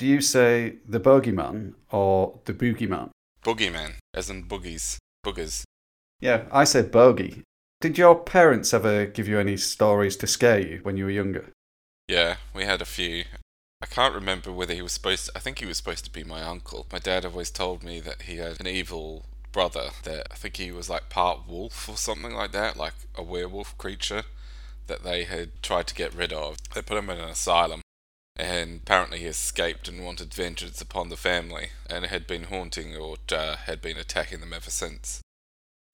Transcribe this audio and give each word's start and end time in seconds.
Do 0.00 0.06
you 0.06 0.22
say 0.22 0.76
the 0.88 0.98
bogeyman 0.98 1.74
or 1.92 2.40
the 2.46 2.54
boogeyman? 2.54 3.10
Boogeyman, 3.44 3.96
as 4.14 4.30
in 4.30 4.44
boogies, 4.44 4.96
boogers. 5.22 5.64
Yeah, 6.20 6.44
I 6.50 6.64
say 6.64 6.80
bogey. 6.80 7.42
Did 7.82 7.98
your 7.98 8.14
parents 8.14 8.72
ever 8.72 9.04
give 9.04 9.28
you 9.28 9.38
any 9.38 9.58
stories 9.58 10.16
to 10.16 10.26
scare 10.26 10.58
you 10.58 10.80
when 10.84 10.96
you 10.96 11.04
were 11.04 11.10
younger? 11.10 11.50
Yeah, 12.08 12.36
we 12.54 12.64
had 12.64 12.80
a 12.80 12.86
few. 12.86 13.24
I 13.82 13.84
can't 13.84 14.14
remember 14.14 14.50
whether 14.50 14.72
he 14.72 14.80
was 14.80 14.92
supposed 14.92 15.26
to, 15.26 15.32
I 15.36 15.38
think 15.38 15.58
he 15.58 15.66
was 15.66 15.76
supposed 15.76 16.06
to 16.06 16.10
be 16.10 16.24
my 16.24 16.40
uncle. 16.44 16.86
My 16.90 16.98
dad 16.98 17.26
always 17.26 17.50
told 17.50 17.84
me 17.84 18.00
that 18.00 18.22
he 18.22 18.38
had 18.38 18.58
an 18.58 18.66
evil 18.66 19.26
brother 19.52 19.90
that 20.04 20.28
I 20.30 20.34
think 20.34 20.56
he 20.56 20.72
was 20.72 20.88
like 20.88 21.10
part 21.10 21.46
wolf 21.46 21.90
or 21.90 21.98
something 21.98 22.32
like 22.32 22.52
that, 22.52 22.74
like 22.74 22.94
a 23.14 23.22
werewolf 23.22 23.76
creature 23.76 24.22
that 24.86 25.04
they 25.04 25.24
had 25.24 25.62
tried 25.62 25.88
to 25.88 25.94
get 25.94 26.14
rid 26.14 26.32
of. 26.32 26.56
They 26.72 26.80
put 26.80 26.96
him 26.96 27.10
in 27.10 27.18
an 27.18 27.28
asylum 27.28 27.79
and 28.40 28.80
apparently 28.82 29.18
he 29.18 29.26
escaped 29.26 29.86
and 29.86 30.02
wanted 30.02 30.32
vengeance 30.32 30.80
upon 30.80 31.10
the 31.10 31.16
family 31.16 31.70
and 31.90 32.06
had 32.06 32.26
been 32.26 32.44
haunting 32.44 32.96
or 32.96 33.16
uh, 33.30 33.56
had 33.56 33.82
been 33.82 33.98
attacking 33.98 34.40
them 34.40 34.54
ever 34.54 34.70
since. 34.70 35.20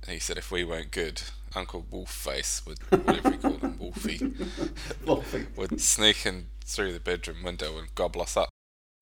And 0.02 0.12
he 0.12 0.20
said 0.20 0.38
if 0.38 0.52
we 0.52 0.62
weren't 0.62 0.92
good, 0.92 1.22
Uncle 1.56 1.84
Wolfface 1.90 2.64
would, 2.64 2.78
whatever 3.04 3.32
he 3.32 3.36
called 3.38 3.60
him, 3.62 3.76
Wolfie, 3.80 4.32
Wolfie. 5.06 5.46
would 5.56 5.80
sneak 5.80 6.24
in 6.24 6.46
through 6.64 6.92
the 6.92 7.00
bedroom 7.00 7.42
window 7.42 7.78
and 7.78 7.92
gobble 7.96 8.22
us 8.22 8.36
up. 8.36 8.48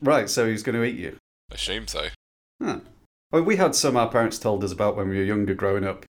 Right, 0.00 0.30
so 0.30 0.48
he's 0.48 0.62
going 0.62 0.76
to 0.76 0.84
eat 0.84 0.96
you. 0.96 1.18
Assume 1.50 1.86
so. 1.86 2.08
Huh. 2.62 2.80
Well, 3.30 3.42
we 3.42 3.56
had 3.56 3.74
some 3.74 3.96
our 3.96 4.08
parents 4.08 4.38
told 4.38 4.64
us 4.64 4.72
about 4.72 4.96
when 4.96 5.10
we 5.10 5.18
were 5.18 5.22
younger 5.22 5.54
growing 5.54 5.84
up. 5.84 6.06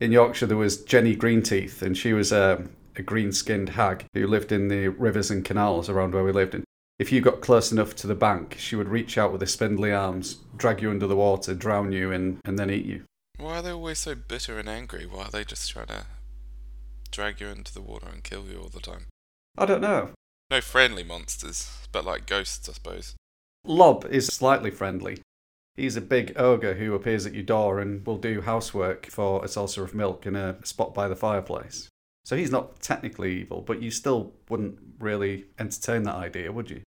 In 0.00 0.12
Yorkshire, 0.12 0.46
there 0.46 0.56
was 0.58 0.82
Jenny 0.84 1.16
Greenteeth, 1.16 1.80
and 1.80 1.96
she 1.96 2.12
was 2.12 2.30
um, 2.30 2.70
a 2.98 3.02
green 3.02 3.32
skinned 3.32 3.70
hag 3.70 4.04
who 4.12 4.26
lived 4.26 4.52
in 4.52 4.68
the 4.68 4.88
rivers 4.88 5.30
and 5.30 5.44
canals 5.44 5.88
around 5.88 6.12
where 6.12 6.24
we 6.24 6.32
lived. 6.32 6.54
And 6.54 6.64
if 6.98 7.12
you 7.12 7.20
got 7.20 7.40
close 7.40 7.70
enough 7.70 7.94
to 7.96 8.06
the 8.06 8.14
bank, 8.14 8.56
she 8.58 8.74
would 8.74 8.88
reach 8.88 9.16
out 9.16 9.30
with 9.30 9.40
her 9.40 9.46
spindly 9.46 9.92
arms, 9.92 10.38
drag 10.56 10.82
you 10.82 10.90
under 10.90 11.06
the 11.06 11.16
water, 11.16 11.54
drown 11.54 11.92
you, 11.92 12.10
and, 12.10 12.38
and 12.44 12.58
then 12.58 12.70
eat 12.70 12.84
you. 12.84 13.04
Why 13.38 13.58
are 13.58 13.62
they 13.62 13.70
always 13.70 13.98
so 13.98 14.16
bitter 14.16 14.58
and 14.58 14.68
angry? 14.68 15.06
Why 15.06 15.24
are 15.24 15.30
they 15.30 15.44
just 15.44 15.70
trying 15.70 15.86
to 15.86 16.06
drag 17.12 17.40
you 17.40 17.46
into 17.48 17.72
the 17.72 17.80
water 17.80 18.08
and 18.12 18.24
kill 18.24 18.46
you 18.46 18.60
all 18.60 18.68
the 18.68 18.80
time? 18.80 19.06
I 19.56 19.64
don't 19.64 19.80
know. 19.80 20.10
No 20.50 20.60
friendly 20.60 21.04
monsters, 21.04 21.70
but 21.92 22.04
like 22.04 22.26
ghosts, 22.26 22.68
I 22.68 22.72
suppose. 22.72 23.14
Lob 23.64 24.06
is 24.06 24.26
slightly 24.26 24.70
friendly. 24.70 25.20
He's 25.76 25.96
a 25.96 26.00
big 26.00 26.32
ogre 26.34 26.74
who 26.74 26.94
appears 26.94 27.26
at 27.26 27.34
your 27.34 27.44
door 27.44 27.78
and 27.78 28.04
will 28.04 28.16
do 28.16 28.40
housework 28.40 29.06
for 29.06 29.44
a 29.44 29.48
saucer 29.48 29.84
of 29.84 29.94
milk 29.94 30.26
in 30.26 30.34
a 30.34 30.56
spot 30.66 30.94
by 30.94 31.06
the 31.06 31.14
fireplace. 31.14 31.88
So 32.24 32.36
he's 32.36 32.50
not 32.50 32.80
technically 32.80 33.40
evil, 33.40 33.62
but 33.62 33.80
you 33.80 33.92
still 33.92 34.32
wouldn't 34.48 34.78
really 34.98 35.46
entertain 35.58 36.02
that 36.02 36.16
idea, 36.16 36.50
would 36.50 36.70
you? 36.70 36.82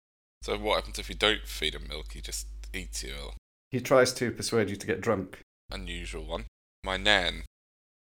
So 0.42 0.56
what 0.58 0.76
happens 0.76 0.98
if 0.98 1.08
you 1.08 1.14
don't 1.14 1.46
feed 1.46 1.74
him 1.74 1.88
milk? 1.88 2.12
He 2.12 2.20
just 2.20 2.46
eats 2.72 3.02
you. 3.02 3.14
Or 3.24 3.32
He 3.70 3.80
tries 3.80 4.12
to 4.14 4.30
persuade 4.30 4.70
you 4.70 4.76
to 4.76 4.86
get 4.86 5.00
drunk. 5.00 5.40
unusual 5.70 6.24
one. 6.24 6.44
My 6.84 6.96
nan, 6.96 7.44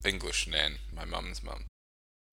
English 0.06 0.48
nan, 0.48 0.76
my 0.94 1.06
mum's 1.06 1.44
mum, 1.44 1.66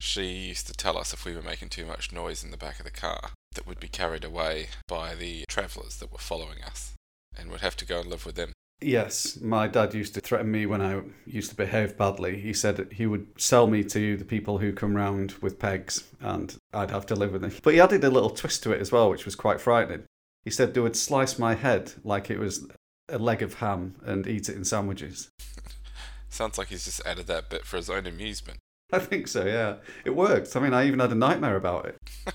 she 0.01 0.25
used 0.25 0.67
to 0.67 0.73
tell 0.75 0.99
us 0.99 1.13
if 1.15 1.25
we 1.25 1.35
were 1.35 1.43
making 1.43 1.71
too 1.71 1.87
much 1.87 2.13
noise 2.13 2.45
in 2.45 2.51
the 2.51 2.57
back 2.57 2.79
of 2.79 2.85
the 2.85 2.91
car 2.91 3.31
that 3.55 3.67
we'd 3.67 3.81
be 3.81 3.89
carried 3.89 4.25
away 4.25 4.67
by 4.89 5.15
the 5.15 5.45
travellers 5.49 5.97
that 5.99 6.13
were 6.13 6.19
following 6.19 6.63
us 6.63 6.93
and 7.39 7.51
would 7.51 7.61
have 7.61 7.77
to 7.77 7.87
go 7.87 8.01
and 8.01 8.11
live 8.11 8.27
with 8.27 8.35
them. 8.35 8.53
Yes, 8.83 9.41
my 9.41 9.69
dad 9.69 9.95
used 9.95 10.15
to 10.15 10.21
threaten 10.21 10.51
me 10.51 10.67
when 10.67 10.81
I 10.81 11.03
used 11.27 11.51
to 11.51 11.57
behave 11.57 11.97
badly. 11.97 12.41
He 12.41 12.53
said 12.53 12.89
he 12.93 13.07
would 13.07 13.29
sell 13.37 13.67
me 13.67 13.85
to 13.85 14.17
the 14.17 14.25
people 14.25 14.59
who 14.59 14.73
come 14.73 14.97
round 14.97 15.33
with 15.41 15.59
pegs 15.59 16.05
and 16.21 16.57
I'd 16.73 16.91
have 16.91 17.07
to 17.07 17.15
live 17.15 17.33
with 17.33 17.43
them. 17.43 17.53
But 17.63 17.75
he 17.75 17.81
added 17.81 18.05
a 18.05 18.11
little 18.11 18.31
twist 18.31 18.63
to 18.65 18.73
it 18.73 18.81
as 18.81 18.91
well, 18.91 19.11
which 19.11 19.25
was 19.25 19.35
quite 19.35 19.61
frightening. 19.61 20.05
He 20.45 20.51
said 20.51 20.75
they 20.75 20.81
would 20.81 20.97
slice 20.97 21.39
my 21.39 21.55
head 21.55 21.93
like 22.03 22.31
it 22.31 22.39
was 22.39 22.67
a 23.09 23.19
leg 23.19 23.43
of 23.43 23.55
ham 23.55 23.95
and 24.05 24.27
eat 24.27 24.49
it 24.49 24.57
in 24.57 24.65
sandwiches. 24.65 25.31
Sounds 26.29 26.59
like 26.59 26.69
he's 26.69 26.85
just 26.85 27.05
added 27.07 27.27
that 27.27 27.51
bit 27.51 27.65
for 27.65 27.77
his 27.77 27.91
own 27.91 28.07
amusement. 28.07 28.59
I 28.93 28.99
think 28.99 29.29
so, 29.29 29.45
yeah. 29.45 29.77
It 30.05 30.17
worked. 30.17 30.57
I 30.57 30.61
mean, 30.61 30.75
I 30.75 30.87
even 30.87 30.99
had 30.99 31.13
a 31.13 31.15
nightmare 31.15 31.57
about 31.57 31.87
it. 31.87 31.97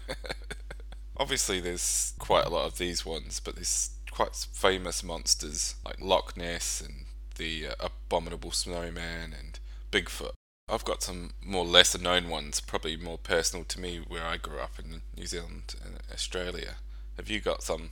Obviously, 1.18 1.60
there's 1.60 2.14
quite 2.20 2.46
a 2.46 2.50
lot 2.50 2.68
of 2.68 2.78
these 2.78 3.06
ones, 3.06 3.40
but 3.40 3.56
there's 3.56 3.90
quite 4.18 4.48
famous 4.52 5.04
monsters 5.04 5.76
like 5.86 6.02
Loch 6.02 6.36
Ness 6.36 6.82
and 6.82 7.06
the 7.36 7.68
uh, 7.68 7.74
Abominable 7.80 8.50
Snowman 8.50 9.32
and 9.32 9.60
Bigfoot. 9.92 10.32
I've 10.68 10.84
got 10.84 11.04
some 11.04 11.34
more 11.46 11.64
lesser 11.64 12.00
known 12.00 12.28
ones, 12.28 12.60
probably 12.60 12.98
more 12.98 13.20
personal 13.20 13.64
to 13.66 13.80
me 13.80 14.00
where 14.08 14.26
I 14.26 14.38
grew 14.38 14.58
up 14.58 14.80
in 14.80 15.04
New 15.16 15.28
Zealand 15.28 15.76
and 15.86 16.00
Australia. 16.12 16.78
Have 17.16 17.30
you 17.30 17.40
got 17.40 17.62
some 17.62 17.92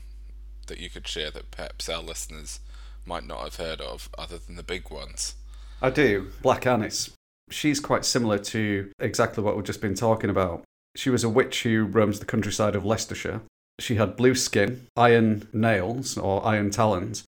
that 0.66 0.80
you 0.80 0.90
could 0.90 1.08
share 1.08 1.30
that 1.30 1.52
perhaps 1.52 1.88
our 1.90 2.02
listeners 2.02 2.60
might 3.06 3.28
not 3.28 3.44
have 3.44 3.58
heard 3.58 3.80
of 3.80 4.10
other 4.18 4.40
than 4.40 4.56
the 4.56 4.64
big 4.64 4.90
ones? 4.90 5.36
I 5.80 5.92
do. 5.92 6.32
Black 6.42 6.66
Annis. 6.66 7.12
She's 7.52 7.80
quite 7.80 8.04
similar 8.04 8.40
to 8.40 8.90
exactly 8.98 9.44
what 9.44 9.56
we've 9.56 9.64
just 9.64 9.80
been 9.80 9.94
talking 9.94 10.32
about. 10.32 10.64
She 10.96 11.12
was 11.12 11.24
a 11.24 11.30
witch 11.30 11.62
who 11.62 11.84
roams 11.84 12.20
the 12.20 12.26
countryside 12.26 12.76
of 12.76 12.84
Leicestershire. 12.84 13.42
She 13.80 13.96
had 13.96 14.16
blue 14.16 14.36
skin, 14.36 14.88
iron 14.96 15.48
nails 15.52 16.18
or 16.18 16.46
iron 16.46 16.70
talons, 16.70 17.24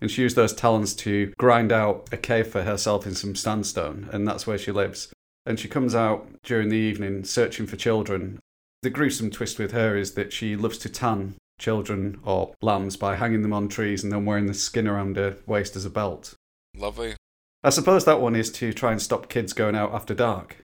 and 0.00 0.10
she 0.10 0.22
used 0.22 0.36
those 0.36 0.52
talons 0.52 0.94
to 0.96 1.32
grind 1.38 1.70
out 1.70 2.08
a 2.10 2.16
cave 2.16 2.48
for 2.48 2.62
herself 2.62 3.06
in 3.06 3.14
some 3.14 3.36
sandstone, 3.36 4.08
and 4.12 4.26
that's 4.26 4.46
where 4.46 4.58
she 4.58 4.72
lives. 4.72 5.12
And 5.46 5.58
she 5.58 5.68
comes 5.68 5.94
out 5.94 6.26
during 6.42 6.68
the 6.68 6.76
evening 6.76 7.24
searching 7.24 7.66
for 7.66 7.76
children. 7.76 8.40
The 8.82 8.90
gruesome 8.90 9.30
twist 9.30 9.58
with 9.58 9.72
her 9.72 9.96
is 9.96 10.14
that 10.14 10.32
she 10.32 10.56
loves 10.56 10.78
to 10.78 10.88
tan 10.88 11.36
children 11.58 12.18
or 12.24 12.52
lambs 12.60 12.96
by 12.96 13.14
hanging 13.14 13.42
them 13.42 13.52
on 13.52 13.68
trees 13.68 14.02
and 14.02 14.12
then 14.12 14.24
wearing 14.24 14.46
the 14.46 14.54
skin 14.54 14.88
around 14.88 15.16
her 15.16 15.36
waist 15.46 15.76
as 15.76 15.84
a 15.84 15.90
belt. 15.90 16.34
Lovely. 16.76 17.14
I 17.62 17.70
suppose 17.70 18.04
that 18.04 18.20
one 18.20 18.34
is 18.34 18.50
to 18.52 18.72
try 18.72 18.90
and 18.90 19.00
stop 19.00 19.28
kids 19.28 19.52
going 19.52 19.76
out 19.76 19.94
after 19.94 20.14
dark. 20.14 20.56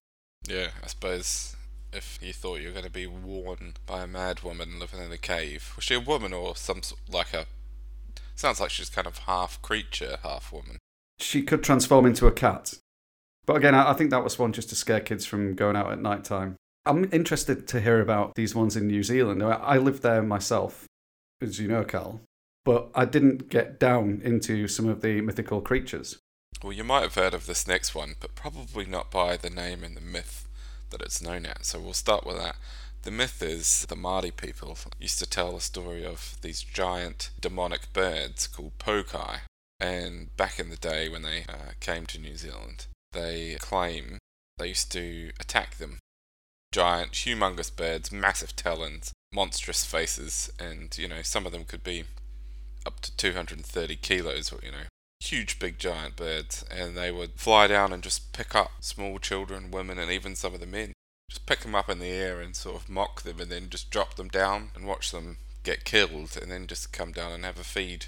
Yeah, 0.49 0.70
I 0.82 0.88
suppose 0.88 1.55
if 1.93 2.19
you 2.22 2.32
thought 2.32 2.60
you 2.60 2.69
were 2.69 2.72
going 2.72 2.84
to 2.84 2.91
be 2.91 3.06
worn 3.06 3.75
by 3.87 4.03
a 4.03 4.06
mad 4.06 4.41
woman 4.41 4.78
living 4.78 5.00
in 5.00 5.12
a 5.12 5.19
cave, 5.19 5.72
was 5.76 5.84
she 5.84 5.94
a 5.94 6.00
woman 6.00 6.32
or 6.32 6.56
some 6.56 6.82
sort 6.82 7.00
like 7.10 7.32
a? 7.34 7.47
Sounds 8.34 8.60
like 8.60 8.71
she's 8.71 8.91
kind 8.91 9.06
of 9.06 9.19
half 9.19 9.60
creature, 9.62 10.19
half 10.22 10.53
woman. 10.53 10.78
She 11.19 11.43
could 11.43 11.62
transform 11.62 12.06
into 12.06 12.26
a 12.26 12.32
cat. 12.32 12.75
But 13.47 13.56
again, 13.56 13.75
I 13.75 13.91
I 13.91 13.93
think 13.94 14.10
that 14.10 14.25
was 14.25 14.38
one 14.38 14.53
just 14.53 14.69
to 14.71 14.75
scare 14.75 15.00
kids 15.00 15.25
from 15.25 15.54
going 15.54 15.76
out 15.76 15.91
at 15.91 16.00
night 16.00 16.25
time. 16.25 16.56
I'm 16.87 17.09
interested 17.12 17.66
to 17.69 17.81
hear 17.81 18.00
about 18.00 18.34
these 18.34 18.55
ones 18.55 18.76
in 18.76 18.87
New 18.87 19.03
Zealand. 19.03 19.43
I 19.43 19.53
I 19.53 19.78
lived 19.78 20.03
there 20.03 20.22
myself, 20.22 20.87
as 21.41 21.59
you 21.59 21.69
know, 21.69 21.84
Cal, 21.84 22.20
but 22.65 22.91
I 22.94 23.05
didn't 23.05 23.49
get 23.49 23.81
down 23.81 24.20
into 24.25 24.69
some 24.69 24.88
of 24.88 25.00
the 25.00 25.20
mythical 25.20 25.60
creatures. 25.60 26.19
Well, 26.62 26.72
you 26.72 26.84
might 26.84 27.03
have 27.03 27.15
heard 27.15 27.34
of 27.34 27.47
this 27.47 27.69
next 27.69 27.94
one, 27.94 28.16
but 28.19 28.34
probably 28.34 28.84
not 28.84 29.10
by 29.10 29.37
the 29.37 29.50
name 29.50 29.84
and 29.84 29.97
the 29.97 30.00
myth 30.00 30.48
that 30.91 31.03
it's 31.03 31.22
known 31.22 31.47
at. 31.47 31.65
So 31.65 31.81
we'll 31.81 31.93
start 31.93 32.26
with 32.26 32.37
that. 32.37 32.56
The 33.03 33.10
myth 33.10 33.43
is 33.43 33.87
the 33.87 33.97
Māori 33.97 34.34
people 34.34 34.76
used 34.99 35.19
to 35.21 35.28
tell 35.28 35.53
the 35.53 35.60
story 35.60 36.04
of 36.04 36.37
these 36.43 36.62
giant 36.62 37.31
demonic 37.41 37.93
birds 37.93 38.47
called 38.47 38.78
pokai. 38.78 39.41
And 39.81 40.37
back 40.37 40.59
in 40.59 40.71
the 40.71 40.76
day 40.76 41.09
when 41.09 41.22
they 41.22 41.44
uh, 41.49 41.72
came 41.81 42.06
to 42.06 42.19
New 42.19 42.37
Zealand, 42.37 42.87
they 43.12 43.56
claim 43.60 44.19
they 44.59 44.69
used 44.69 44.91
to 44.93 45.31
attack 45.38 45.76
them. 45.76 46.00
Giant, 46.72 47.12
humongous 47.12 47.75
birds, 47.75 48.12
massive 48.12 48.56
talons, 48.56 49.12
monstrous 49.32 49.84
faces, 49.84 50.50
and 50.59 50.97
you 50.99 51.09
know, 51.09 51.22
some 51.22 51.47
of 51.47 51.53
them 51.53 51.65
could 51.65 51.82
be 51.82 52.05
up 52.84 53.00
to 53.00 53.16
230 53.16 53.97
kilos, 53.97 54.53
or 54.53 54.59
you 54.62 54.72
know, 54.72 54.88
huge, 55.21 55.59
big, 55.59 55.79
giant 55.79 56.17
birds, 56.17 56.65
and 56.71 56.97
they 56.97 57.11
would 57.11 57.33
fly 57.33 57.67
down 57.67 57.93
and 57.93 58.03
just 58.03 58.33
pick 58.33 58.55
up 58.55 58.71
small 58.81 59.19
children, 59.19 59.71
women, 59.71 59.99
and 59.99 60.11
even 60.11 60.34
some 60.34 60.55
of 60.55 60.61
the 60.61 60.67
men. 60.67 60.93
Just 61.31 61.47
pick 61.47 61.61
them 61.61 61.75
up 61.75 61.88
in 61.88 61.99
the 61.99 62.06
air 62.06 62.41
and 62.41 62.56
sort 62.56 62.76
of 62.76 62.88
mock 62.88 63.23
them, 63.23 63.41
and 63.41 63.50
then 63.50 63.69
just 63.69 63.91
drop 63.91 64.15
them 64.15 64.29
down 64.29 64.70
and 64.75 64.87
watch 64.87 65.11
them 65.11 65.38
get 65.65 65.85
killed, 65.85 66.38
and 66.41 66.50
then 66.50 66.67
just 66.67 66.93
come 66.93 67.12
down 67.12 67.32
and 67.32 67.44
have 67.44 67.59
a 67.59 67.65
feed 67.65 68.06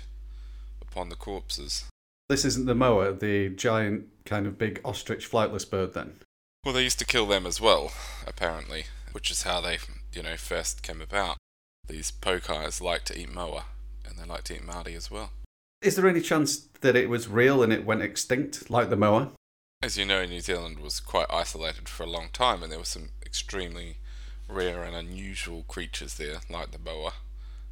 upon 0.81 1.09
the 1.09 1.17
corpses. 1.17 1.85
This 2.29 2.45
isn't 2.45 2.67
the 2.67 2.75
moa, 2.75 3.13
the 3.13 3.49
giant 3.51 4.07
kind 4.25 4.47
of 4.47 4.57
big 4.57 4.81
ostrich 4.85 5.31
flightless 5.31 5.69
bird, 5.69 5.95
then. 5.95 6.21
Well, 6.65 6.75
they 6.75 6.85
used 6.85 6.99
to 7.01 7.05
kill 7.05 7.27
them 7.27 7.47
as 7.47 7.61
well, 7.61 7.93
apparently, 8.27 8.85
which 9.13 9.31
is 9.31 9.43
how 9.43 9.61
they, 9.61 9.79
you 10.13 10.23
know, 10.23 10.37
first 10.37 10.83
came 10.83 11.01
about. 11.01 11.37
These 11.89 12.13
pokais 12.13 12.81
like 12.81 13.05
to 13.07 13.19
eat 13.19 13.33
moa, 13.33 13.65
and 14.07 14.17
they 14.17 14.25
like 14.25 14.45
to 14.45 14.55
eat 14.55 14.67
Māori 14.67 14.97
as 14.97 15.11
well. 15.11 15.31
Is 15.83 15.97
there 15.97 16.07
any 16.07 16.21
chance 16.21 16.69
that 16.83 16.95
it 16.95 17.09
was 17.09 17.27
real 17.27 17.63
and 17.63 17.73
it 17.73 17.87
went 17.87 18.03
extinct, 18.03 18.69
like 18.71 18.91
the 18.91 18.97
moa? 18.97 19.33
As 19.83 19.97
you 19.97 20.05
know, 20.05 20.27
New 20.27 20.41
Zealand 20.41 20.79
was 20.79 21.01
quite 21.01 21.27
isolated 21.31 21.89
for 21.89 22.03
a 22.03 22.11
long 22.11 22.29
time, 22.35 22.63
and 22.63 22.71
there 22.71 22.79
were 22.79 22.85
some 22.85 23.11
extremely 23.25 23.97
rare 24.47 24.83
and 24.83 24.95
unusual 24.95 25.65
creatures 25.69 26.15
there, 26.15 26.41
like 26.51 26.73
the 26.73 26.79
boa 26.79 27.15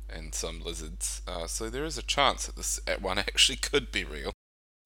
and 0.09 0.35
some 0.35 0.63
lizards. 0.63 1.21
Uh, 1.29 1.47
so 1.47 1.69
there 1.69 1.85
is 1.85 1.99
a 1.99 2.03
chance 2.03 2.47
that 2.47 2.57
this 2.57 2.81
uh, 2.89 2.95
one 2.99 3.19
actually 3.19 3.57
could 3.57 3.93
be 3.93 4.05
real. 4.05 4.33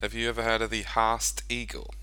Have 0.00 0.14
you 0.14 0.28
ever 0.28 0.42
heard 0.42 0.62
of 0.62 0.70
the 0.70 0.82
Haast 0.82 1.44
eagle? 1.48 1.94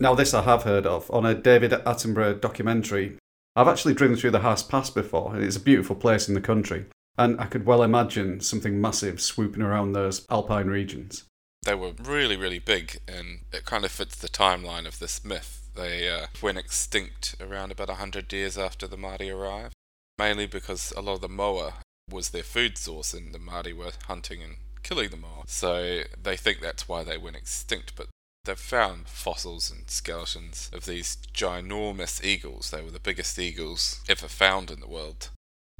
Now, 0.00 0.16
this 0.16 0.34
I 0.34 0.42
have 0.42 0.64
heard 0.64 0.86
of 0.86 1.08
on 1.08 1.24
a 1.24 1.34
David 1.34 1.70
Attenborough 1.70 2.40
documentary. 2.40 3.16
I've 3.54 3.68
actually 3.68 3.94
driven 3.94 4.16
through 4.16 4.32
the 4.32 4.40
Haast 4.40 4.68
Pass 4.68 4.90
before, 4.90 5.36
and 5.36 5.44
it's 5.44 5.54
a 5.54 5.60
beautiful 5.60 5.94
place 5.94 6.26
in 6.26 6.34
the 6.34 6.40
country. 6.40 6.86
And 7.16 7.40
I 7.40 7.46
could 7.46 7.64
well 7.64 7.82
imagine 7.82 8.40
something 8.40 8.80
massive 8.80 9.20
swooping 9.20 9.62
around 9.62 9.92
those 9.92 10.26
alpine 10.30 10.66
regions. 10.66 11.24
They 11.62 11.74
were 11.74 11.92
really, 12.02 12.36
really 12.36 12.58
big, 12.58 12.98
and 13.08 13.40
it 13.52 13.64
kind 13.64 13.84
of 13.84 13.92
fits 13.92 14.16
the 14.16 14.28
timeline 14.28 14.86
of 14.86 14.98
this 14.98 15.24
myth. 15.24 15.70
They 15.74 16.08
uh, 16.08 16.26
went 16.42 16.58
extinct 16.58 17.36
around 17.40 17.72
about 17.72 17.88
100 17.88 18.32
years 18.32 18.58
after 18.58 18.86
the 18.86 18.98
Māori 18.98 19.34
arrived, 19.34 19.74
mainly 20.18 20.46
because 20.46 20.92
a 20.92 21.00
lot 21.00 21.14
of 21.14 21.20
the 21.20 21.28
moa 21.28 21.74
was 22.10 22.30
their 22.30 22.42
food 22.42 22.76
source, 22.76 23.14
and 23.14 23.32
the 23.32 23.38
Māori 23.38 23.74
were 23.74 23.92
hunting 24.06 24.42
and 24.42 24.56
killing 24.82 25.08
them 25.08 25.24
all. 25.24 25.44
So 25.46 26.02
they 26.22 26.36
think 26.36 26.60
that's 26.60 26.88
why 26.88 27.02
they 27.02 27.16
went 27.16 27.36
extinct, 27.36 27.94
but 27.96 28.08
they've 28.44 28.58
found 28.58 29.08
fossils 29.08 29.70
and 29.70 29.88
skeletons 29.88 30.70
of 30.72 30.84
these 30.84 31.16
ginormous 31.32 32.22
eagles. 32.22 32.70
They 32.70 32.82
were 32.82 32.90
the 32.90 33.00
biggest 33.00 33.38
eagles 33.38 34.00
ever 34.08 34.28
found 34.28 34.70
in 34.70 34.80
the 34.80 34.88
world. 34.88 35.30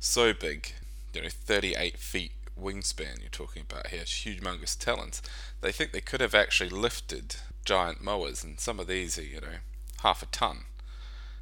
So 0.01 0.33
big, 0.33 0.73
you 1.15 1.23
know, 1.23 1.29
38 1.29 1.99
feet 1.99 2.33
wingspan 2.61 3.21
you're 3.21 3.31
talking 3.31 3.63
about 3.69 3.89
here, 3.89 4.03
humongous 4.03 4.79
talons. 4.79 5.23
They 5.61 5.73
think 5.73 5.93
they 5.93 6.01
could 6.01 6.21
have 6.21 6.35
actually 6.35 6.71
lifted 6.71 7.37
giant 7.65 8.03
moas, 8.03 8.45
and 8.45 8.61
some 8.61 8.79
of 8.79 8.87
these 8.87 9.19
are, 9.19 9.25
you 9.25 9.41
know, 9.41 9.59
half 10.03 10.23
a 10.23 10.27
ton. 10.27 10.65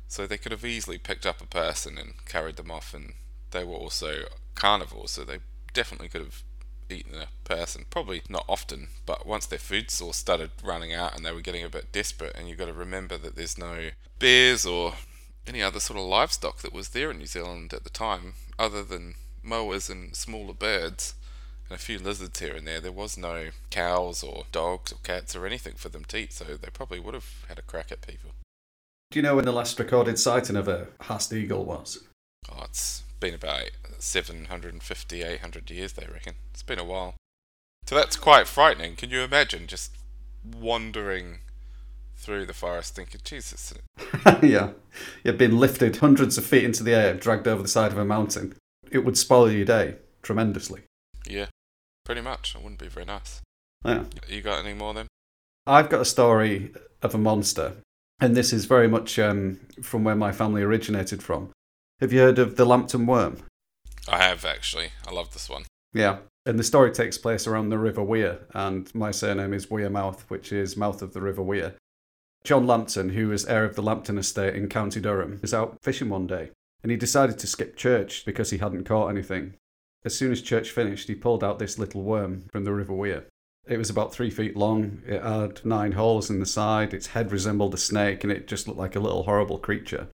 So 0.08 0.26
they 0.26 0.38
could 0.38 0.52
have 0.52 0.64
easily 0.64 0.98
picked 0.98 1.26
up 1.26 1.40
a 1.40 1.46
person 1.46 1.98
and 1.98 2.24
carried 2.26 2.56
them 2.56 2.70
off, 2.70 2.94
and 2.94 3.14
they 3.50 3.64
were 3.64 3.74
also 3.74 4.24
carnivores, 4.54 5.12
so 5.12 5.24
they 5.24 5.38
definitely 5.72 6.08
could 6.08 6.22
have 6.22 6.42
eaten 6.90 7.14
a 7.14 7.28
person. 7.48 7.86
Probably 7.90 8.22
not 8.28 8.44
often, 8.48 8.88
but 9.06 9.26
once 9.26 9.46
their 9.46 9.58
food 9.58 9.90
source 9.90 10.16
started 10.16 10.50
running 10.62 10.92
out 10.92 11.16
and 11.16 11.24
they 11.24 11.32
were 11.32 11.40
getting 11.40 11.64
a 11.64 11.69
bit 11.69 11.92
desperate, 11.92 12.36
and 12.36 12.48
you've 12.48 12.58
got 12.58 12.66
to 12.66 12.72
remember 12.72 13.16
that 13.19 13.36
there's 13.36 13.58
no 13.58 13.90
bears 14.19 14.66
or 14.66 14.94
any 15.46 15.62
other 15.62 15.80
sort 15.80 15.98
of 15.98 16.06
livestock 16.06 16.58
that 16.58 16.72
was 16.72 16.90
there 16.90 17.10
in 17.10 17.19
New 17.19 17.26
Zealand 17.26 17.72
at 17.72 17.84
the 17.84 17.90
time, 17.90 18.34
other 18.58 18.82
than 18.84 19.14
moas 19.44 19.91
and 19.91 20.15
smaller 20.15 20.55
birds 20.55 21.15
and 21.69 21.77
a 21.77 21.83
few 21.83 21.99
lizards 21.99 22.39
here 22.39 22.55
and 22.55 22.67
there. 22.67 22.81
There 22.81 22.93
was 22.93 23.17
no 23.17 23.49
cows 23.71 24.23
or 24.23 24.44
dogs 24.53 24.93
or 24.93 24.99
cats 25.03 25.35
or 25.35 25.47
anything 25.47 25.75
for 25.75 25.89
them 25.89 26.05
to 26.06 26.19
eat, 26.19 26.33
so 26.33 26.44
they 26.44 26.71
probably 26.73 27.00
would 27.00 27.15
have 27.15 27.44
had 27.49 27.59
a 27.59 27.62
crack 27.62 27.91
at 27.93 28.06
people. 28.06 28.31
Do 29.11 29.19
you 29.19 29.23
know 29.23 29.37
when 29.37 29.44
the 29.44 29.53
last 29.53 29.79
recorded 29.79 30.19
sighting 30.19 30.56
of 30.56 30.69
a 30.69 30.89
Haast 31.03 31.33
eagle 31.33 31.65
was? 31.65 32.05
Oh, 32.50 32.65
it's 32.65 33.03
been 33.21 33.35
about 33.35 33.71
750, 33.99 35.23
800 35.23 35.71
years, 35.71 35.93
they 35.93 36.06
reckon. 36.06 36.35
It's 36.53 36.62
been 36.62 36.79
a 36.79 36.85
while. 36.85 37.15
So 37.87 37.94
that's 37.94 38.17
quite 38.17 38.47
frightening. 38.47 38.97
Can 38.97 39.11
you 39.11 39.21
imagine 39.21 39.67
just 39.67 39.93
wandering 40.44 41.39
through 42.23 42.47
the 42.47 42.55
forest 42.55 42.94
thinking, 42.94 43.21
Jesus. 43.25 43.75
yeah. 44.43 44.71
You've 45.25 45.39
been 45.39 45.59
lifted 45.59 45.97
hundreds 45.97 46.39
of 46.39 46.44
feet 46.44 46.65
into 46.65 46.85
the 46.85 46.94
air, 46.94 47.15
dragged 47.15 47.49
over 47.49 47.62
the 47.62 47.69
side 47.69 47.91
of 47.91 47.99
a 47.99 48.05
mountain. 48.05 48.55
It 48.93 49.05
would 49.05 49.19
spoil 49.19 49.50
your 49.50 49.65
day 49.65 49.97
tremendously. 50.23 50.83
Yeah, 51.27 51.47
pretty 52.05 52.21
much. 52.21 52.55
It 52.55 52.62
wouldn't 52.62 52.81
be 52.81 52.89
very 52.89 53.06
nice. 53.06 53.41
Yeah. 53.85 54.05
You 54.29 54.43
got 54.43 54.65
any 54.65 54.75
more 54.75 54.94
then? 54.94 55.09
I've 55.67 55.89
got 55.89 56.00
a 56.00 56.05
story 56.05 56.73
of 57.03 57.15
a 57.15 57.19
monster, 57.19 57.75
and 58.21 58.37
this 58.37 58.53
is 58.53 58.67
very 58.67 58.89
much 58.89 59.19
um, 59.19 59.61
from 59.83 60.05
where 60.05 60.15
my 60.15 60.33
family 60.33 60.62
originated 60.62 61.23
from. 61.23 61.50
Have 62.00 62.12
you 62.12 62.21
heard 62.21 62.39
of 62.39 62.56
the 62.56 62.65
Lambton 62.65 63.06
worm? 63.06 63.39
I 64.09 64.23
have 64.23 64.44
actually. 64.44 64.91
I 65.06 65.12
love 65.12 65.33
this 65.33 65.49
one. 65.49 65.65
Yeah. 65.93 66.19
And 66.44 66.59
the 66.59 66.65
story 66.65 66.91
takes 66.91 67.19
place 67.19 67.47
around 67.47 67.69
the 67.69 67.79
River 67.79 68.03
Wear, 68.03 68.41
and 68.53 68.93
my 68.97 69.12
surname 69.12 69.55
is 69.55 69.67
Wearmouth, 69.67 70.23
which 70.23 70.50
is 70.53 70.77
mouth 70.77 71.00
of 71.00 71.12
the 71.12 71.21
River 71.21 71.43
Wear. 71.43 71.75
John 72.43 72.67
Lambton, 72.67 73.11
who 73.11 73.29
was 73.29 73.47
heir 73.47 73.65
of 73.65 73.77
the 73.77 73.83
Lambton 73.83 74.19
estate 74.19 74.56
in 74.56 74.69
County 74.69 75.00
Durham, 75.00 75.39
was 75.41 75.55
out 75.55 75.79
fishing 75.83 76.09
one 76.09 76.27
day, 76.27 76.50
and 76.82 76.90
he 76.90 76.96
decided 76.96 77.38
to 77.38 77.46
skip 77.46 77.76
church 77.76 78.25
because 78.25 78.50
he 78.50 78.58
hadn't 78.58 78.84
caught 78.84 79.08
anything. 79.08 79.55
As 80.05 80.17
soon 80.17 80.32
as 80.32 80.43
church 80.43 80.70
finished, 80.70 81.08
he 81.08 81.14
pulled 81.14 81.44
out 81.44 81.58
this 81.58 81.79
little 81.79 82.02
worm 82.02 82.44
from 82.50 82.64
the 82.64 82.73
River 82.73 82.93
Wear. 82.93 83.25
It 83.67 83.79
was 83.79 83.90
about 83.90 84.12
three 84.12 84.31
feet 84.31 84.56
long, 84.56 85.02
it 85.06 85.23
had 85.23 85.64
nine 85.64 85.93
holes 85.93 86.29
in 86.29 86.40
the 86.40 86.46
side, 86.46 86.93
its 86.93 87.08
head 87.08 87.31
resembled 87.31 87.75
a 87.75 87.79
snake, 87.79 88.25
and 88.25 88.32
it 88.32 88.49
just 88.49 88.67
looked 88.67 88.81
like 88.81 88.96
a 88.96 89.00
little 89.00 89.23
horrible 89.23 89.58
creature. 89.58 90.08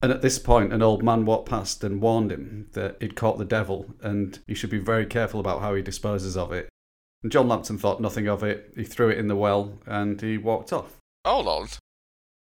And 0.00 0.12
at 0.12 0.22
this 0.22 0.38
point, 0.38 0.72
an 0.72 0.82
old 0.82 1.02
man 1.02 1.24
walked 1.24 1.48
past 1.48 1.82
and 1.82 2.00
warned 2.00 2.30
him 2.30 2.68
that 2.72 2.96
he'd 3.00 3.16
caught 3.16 3.38
the 3.38 3.44
devil 3.44 3.94
and 4.02 4.38
he 4.46 4.54
should 4.54 4.68
be 4.68 4.78
very 4.78 5.06
careful 5.06 5.40
about 5.40 5.62
how 5.62 5.74
he 5.74 5.80
disposes 5.80 6.36
of 6.36 6.52
it. 6.52 6.68
And 7.22 7.32
John 7.32 7.48
Lambton 7.48 7.78
thought 7.78 8.02
nothing 8.02 8.28
of 8.28 8.42
it. 8.42 8.72
He 8.76 8.84
threw 8.84 9.08
it 9.08 9.16
in 9.16 9.28
the 9.28 9.36
well 9.36 9.78
and 9.86 10.20
he 10.20 10.36
walked 10.36 10.74
off. 10.74 10.96
Oh, 11.24 11.42
Hold 11.42 11.48
on. 11.48 11.68